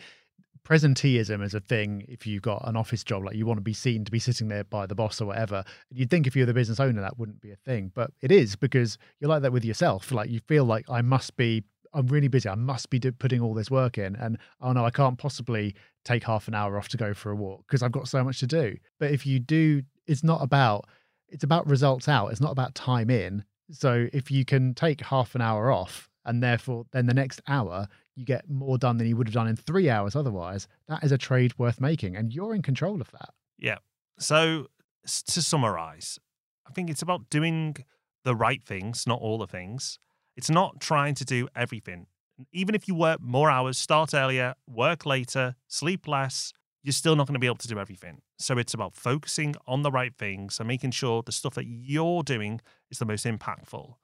presenteeism 0.66 1.44
is 1.44 1.54
a 1.54 1.60
thing 1.60 2.06
if 2.08 2.26
you've 2.26 2.42
got 2.42 2.66
an 2.66 2.78
office 2.78 3.04
job, 3.04 3.26
like 3.26 3.36
you 3.36 3.46
want 3.46 3.58
to 3.58 3.62
be 3.62 3.74
seen 3.74 4.06
to 4.06 4.12
be 4.12 4.20
sitting 4.20 4.48
there 4.48 4.64
by 4.64 4.86
the 4.86 4.96
boss 4.96 5.20
or 5.20 5.26
whatever. 5.26 5.66
You'd 5.92 6.10
think 6.10 6.26
if 6.26 6.38
you're 6.38 6.46
the 6.46 6.54
business 6.54 6.80
owner 6.80 7.02
that 7.02 7.20
wouldn't 7.20 7.42
be 7.42 7.52
a 7.52 7.58
thing. 7.58 7.92
But 7.94 8.12
it 8.22 8.32
is 8.32 8.56
because 8.56 8.98
you're 9.20 9.30
like 9.30 9.42
that 9.42 9.52
with 9.52 9.66
yourself. 9.66 10.12
Like 10.12 10.30
you 10.30 10.40
feel 10.48 10.64
like 10.64 10.86
I 10.90 11.02
must 11.02 11.36
be 11.36 11.64
I'm 11.94 12.08
really 12.08 12.28
busy. 12.28 12.48
I 12.48 12.56
must 12.56 12.90
be 12.90 13.00
putting 13.00 13.42
all 13.42 13.54
this 13.54 13.72
work 13.72 13.98
in. 13.98 14.16
And 14.16 14.38
oh 14.62 14.72
no, 14.72 14.86
I 14.86 14.92
can't 14.92 15.18
possibly 15.18 15.76
take 16.06 16.24
half 16.24 16.48
an 16.48 16.56
hour 16.56 16.78
off 16.78 16.88
to 16.90 16.98
go 16.98 17.14
for 17.14 17.32
a 17.32 17.36
walk 17.36 17.66
because 17.68 17.84
I've 17.84 17.92
got 17.92 18.08
so 18.08 18.24
much 18.24 18.40
to 18.40 18.48
do. 18.48 18.78
But 19.00 19.12
if 19.12 19.26
you 19.26 19.40
do, 19.40 19.84
it's 20.08 20.24
not 20.24 20.42
about 20.42 20.86
it's 21.28 21.44
about 21.44 21.68
results 21.68 22.08
out. 22.08 22.28
It's 22.28 22.42
not 22.42 22.52
about 22.52 22.74
time 22.74 23.10
in. 23.10 23.44
So 23.72 24.08
if 24.14 24.32
you 24.32 24.46
can 24.46 24.74
take 24.74 25.02
half 25.02 25.36
an 25.36 25.42
hour 25.42 25.72
off 25.72 26.10
and 26.26 26.42
therefore 26.44 26.86
then 26.92 27.06
the 27.06 27.14
next 27.14 27.42
hour 27.48 27.88
you 28.16 28.26
get 28.26 28.50
more 28.50 28.78
done 28.78 28.98
than 28.98 29.08
you 29.08 29.16
would 29.16 29.28
have 29.28 29.34
done 29.34 29.48
in 29.48 29.56
three 29.56 29.90
hours 29.90 30.16
otherwise, 30.16 30.68
that 30.88 31.04
is 31.04 31.12
a 31.12 31.18
trade 31.18 31.58
worth 31.58 31.80
making. 31.80 32.16
And 32.16 32.34
you're 32.34 32.54
in 32.54 32.62
control 32.62 33.00
of 33.00 33.12
that. 33.12 33.30
Yeah. 33.58 33.78
So 34.20 34.68
to 35.06 35.42
summarize, 35.42 36.20
I 36.68 36.72
think 36.72 36.90
it's 36.90 37.02
about 37.02 37.30
doing 37.30 37.78
the 38.26 38.36
right 38.36 38.64
things, 38.64 39.08
not 39.08 39.22
all 39.22 39.38
the 39.38 39.48
things. 39.48 40.00
It's 40.36 40.50
not 40.50 40.80
trying 40.80 41.16
to 41.16 41.26
do 41.26 41.48
everything. 41.56 42.08
Even 42.52 42.76
if 42.76 42.88
you 42.88 42.96
work 42.96 43.22
more 43.22 43.50
hours, 43.50 43.78
start 43.78 44.14
earlier, 44.14 44.54
work 44.68 45.06
later, 45.06 45.56
sleep 45.68 46.08
less, 46.08 46.54
you're 46.84 46.94
still 46.94 47.16
not 47.16 47.28
going 47.28 47.34
to 47.34 47.40
be 47.40 47.48
able 47.48 47.58
to 47.58 47.68
do 47.68 47.80
everything. 47.80 48.22
So 48.38 48.58
it's 48.58 48.74
about 48.74 48.96
focusing 48.96 49.56
on 49.68 49.82
the 49.82 49.92
right 49.92 50.14
things 50.18 50.60
and 50.60 50.68
making 50.68 50.92
sure 50.92 51.22
the 51.22 51.32
stuff 51.32 51.56
that 51.56 51.66
you're 51.68 52.24
doing 52.24 52.62
is 52.90 53.00
the 53.00 53.06
most 53.06 53.26
impactful. 53.26 53.96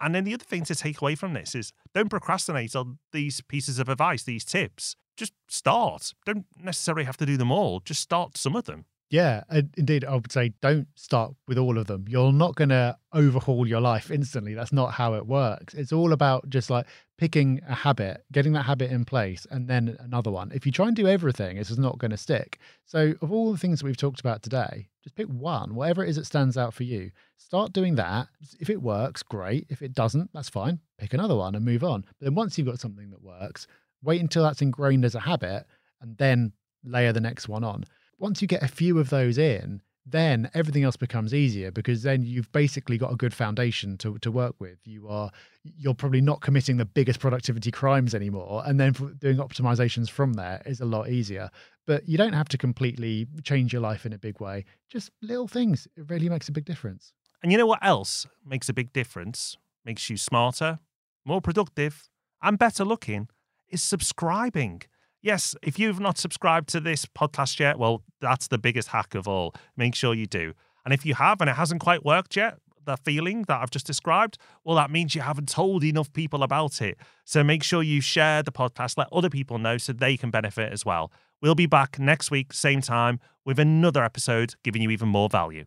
And 0.00 0.14
then 0.14 0.24
the 0.24 0.34
other 0.34 0.44
thing 0.44 0.64
to 0.64 0.74
take 0.74 1.00
away 1.00 1.14
from 1.14 1.32
this 1.32 1.54
is 1.54 1.72
don't 1.94 2.08
procrastinate 2.10 2.76
on 2.76 2.98
these 3.12 3.40
pieces 3.40 3.78
of 3.78 3.88
advice, 3.88 4.22
these 4.22 4.44
tips. 4.44 4.94
Just 5.16 5.32
start. 5.48 6.12
Don't 6.24 6.46
necessarily 6.62 7.04
have 7.04 7.16
to 7.16 7.26
do 7.26 7.36
them 7.36 7.50
all. 7.50 7.80
Just 7.80 8.00
start 8.00 8.36
some 8.36 8.54
of 8.54 8.64
them. 8.64 8.84
Yeah, 9.10 9.42
indeed, 9.76 10.04
I 10.04 10.14
would 10.14 10.30
say 10.30 10.52
don't 10.60 10.86
start 10.94 11.32
with 11.46 11.56
all 11.56 11.78
of 11.78 11.86
them. 11.86 12.04
You're 12.08 12.32
not 12.32 12.56
going 12.56 12.68
to 12.68 12.98
overhaul 13.14 13.66
your 13.66 13.80
life 13.80 14.10
instantly. 14.10 14.52
That's 14.52 14.72
not 14.72 14.92
how 14.92 15.14
it 15.14 15.26
works. 15.26 15.72
It's 15.72 15.92
all 15.92 16.12
about 16.12 16.50
just 16.50 16.68
like 16.68 16.86
picking 17.16 17.62
a 17.66 17.74
habit, 17.74 18.24
getting 18.32 18.52
that 18.52 18.64
habit 18.64 18.90
in 18.90 19.06
place, 19.06 19.46
and 19.50 19.66
then 19.66 19.96
another 20.00 20.30
one. 20.30 20.52
If 20.52 20.66
you 20.66 20.72
try 20.72 20.88
and 20.88 20.96
do 20.96 21.08
everything, 21.08 21.56
it's 21.56 21.70
just 21.70 21.80
not 21.80 21.96
going 21.96 22.10
to 22.10 22.18
stick. 22.18 22.58
So, 22.84 23.14
of 23.22 23.32
all 23.32 23.50
the 23.50 23.56
things 23.56 23.78
that 23.78 23.86
we've 23.86 23.96
talked 23.96 24.20
about 24.20 24.42
today, 24.42 24.88
just 25.02 25.16
pick 25.16 25.26
one, 25.26 25.74
whatever 25.74 26.04
it 26.04 26.10
is 26.10 26.16
that 26.16 26.26
stands 26.26 26.58
out 26.58 26.74
for 26.74 26.84
you. 26.84 27.10
Start 27.38 27.72
doing 27.72 27.94
that. 27.94 28.28
If 28.60 28.68
it 28.68 28.82
works, 28.82 29.22
great. 29.22 29.66
If 29.70 29.80
it 29.80 29.94
doesn't, 29.94 30.30
that's 30.34 30.50
fine. 30.50 30.80
Pick 30.98 31.14
another 31.14 31.36
one 31.36 31.54
and 31.54 31.64
move 31.64 31.82
on. 31.82 32.02
But 32.02 32.26
then 32.26 32.34
once 32.34 32.58
you've 32.58 32.66
got 32.66 32.78
something 32.78 33.08
that 33.10 33.22
works, 33.22 33.66
wait 34.02 34.20
until 34.20 34.42
that's 34.42 34.60
ingrained 34.60 35.06
as 35.06 35.14
a 35.14 35.20
habit 35.20 35.64
and 36.02 36.16
then 36.18 36.52
layer 36.84 37.12
the 37.12 37.20
next 37.20 37.48
one 37.48 37.64
on 37.64 37.84
once 38.18 38.42
you 38.42 38.48
get 38.48 38.62
a 38.62 38.68
few 38.68 38.98
of 38.98 39.10
those 39.10 39.38
in, 39.38 39.82
then 40.10 40.50
everything 40.54 40.84
else 40.84 40.96
becomes 40.96 41.34
easier 41.34 41.70
because 41.70 42.02
then 42.02 42.22
you've 42.22 42.50
basically 42.52 42.96
got 42.96 43.12
a 43.12 43.16
good 43.16 43.34
foundation 43.34 43.96
to, 43.98 44.18
to 44.18 44.30
work 44.30 44.54
with. 44.58 44.78
You 44.84 45.08
are 45.08 45.30
you're 45.64 45.94
probably 45.94 46.20
not 46.20 46.40
committing 46.40 46.78
the 46.78 46.84
biggest 46.84 47.20
productivity 47.20 47.70
crimes 47.70 48.14
anymore, 48.14 48.62
and 48.64 48.80
then 48.80 48.92
doing 49.18 49.36
optimizations 49.36 50.08
from 50.08 50.34
there 50.34 50.62
is 50.64 50.80
a 50.80 50.86
lot 50.86 51.10
easier. 51.10 51.50
But 51.86 52.08
you 52.08 52.16
don't 52.16 52.32
have 52.32 52.48
to 52.48 52.58
completely 52.58 53.26
change 53.42 53.72
your 53.72 53.82
life 53.82 54.06
in 54.06 54.12
a 54.12 54.18
big 54.18 54.40
way. 54.40 54.64
Just 54.88 55.10
little 55.20 55.48
things. 55.48 55.86
It 55.96 56.08
really 56.08 56.28
makes 56.28 56.48
a 56.48 56.52
big 56.52 56.64
difference. 56.64 57.12
And 57.42 57.52
you 57.52 57.58
know 57.58 57.66
what 57.66 57.84
else 57.84 58.26
makes 58.44 58.68
a 58.68 58.72
big 58.72 58.92
difference? 58.92 59.56
Makes 59.84 60.10
you 60.10 60.16
smarter, 60.16 60.80
more 61.24 61.40
productive, 61.40 62.08
and 62.42 62.58
better 62.58 62.84
looking 62.84 63.28
is 63.68 63.82
subscribing. 63.82 64.82
Yes, 65.20 65.56
if 65.62 65.78
you've 65.78 66.00
not 66.00 66.16
subscribed 66.16 66.68
to 66.70 66.80
this 66.80 67.04
podcast 67.04 67.58
yet, 67.58 67.78
well, 67.78 68.02
that's 68.20 68.48
the 68.48 68.58
biggest 68.58 68.88
hack 68.88 69.14
of 69.14 69.26
all. 69.26 69.54
Make 69.76 69.94
sure 69.94 70.14
you 70.14 70.26
do. 70.26 70.54
And 70.84 70.94
if 70.94 71.04
you 71.04 71.14
have 71.14 71.40
and 71.40 71.50
it 71.50 71.56
hasn't 71.56 71.80
quite 71.80 72.04
worked 72.04 72.36
yet, 72.36 72.58
the 72.84 72.96
feeling 72.96 73.42
that 73.48 73.60
I've 73.60 73.70
just 73.70 73.86
described, 73.86 74.38
well, 74.64 74.76
that 74.76 74.90
means 74.90 75.14
you 75.14 75.20
haven't 75.20 75.48
told 75.48 75.84
enough 75.84 76.12
people 76.12 76.42
about 76.42 76.80
it. 76.80 76.96
So 77.24 77.44
make 77.44 77.62
sure 77.62 77.82
you 77.82 78.00
share 78.00 78.42
the 78.42 78.52
podcast, 78.52 78.96
let 78.96 79.08
other 79.12 79.28
people 79.28 79.58
know 79.58 79.76
so 79.76 79.92
they 79.92 80.16
can 80.16 80.30
benefit 80.30 80.72
as 80.72 80.86
well. 80.86 81.12
We'll 81.42 81.54
be 81.54 81.66
back 81.66 81.98
next 81.98 82.30
week, 82.30 82.52
same 82.52 82.80
time, 82.80 83.20
with 83.44 83.58
another 83.58 84.02
episode 84.04 84.54
giving 84.62 84.82
you 84.82 84.90
even 84.90 85.08
more 85.08 85.28
value. 85.28 85.66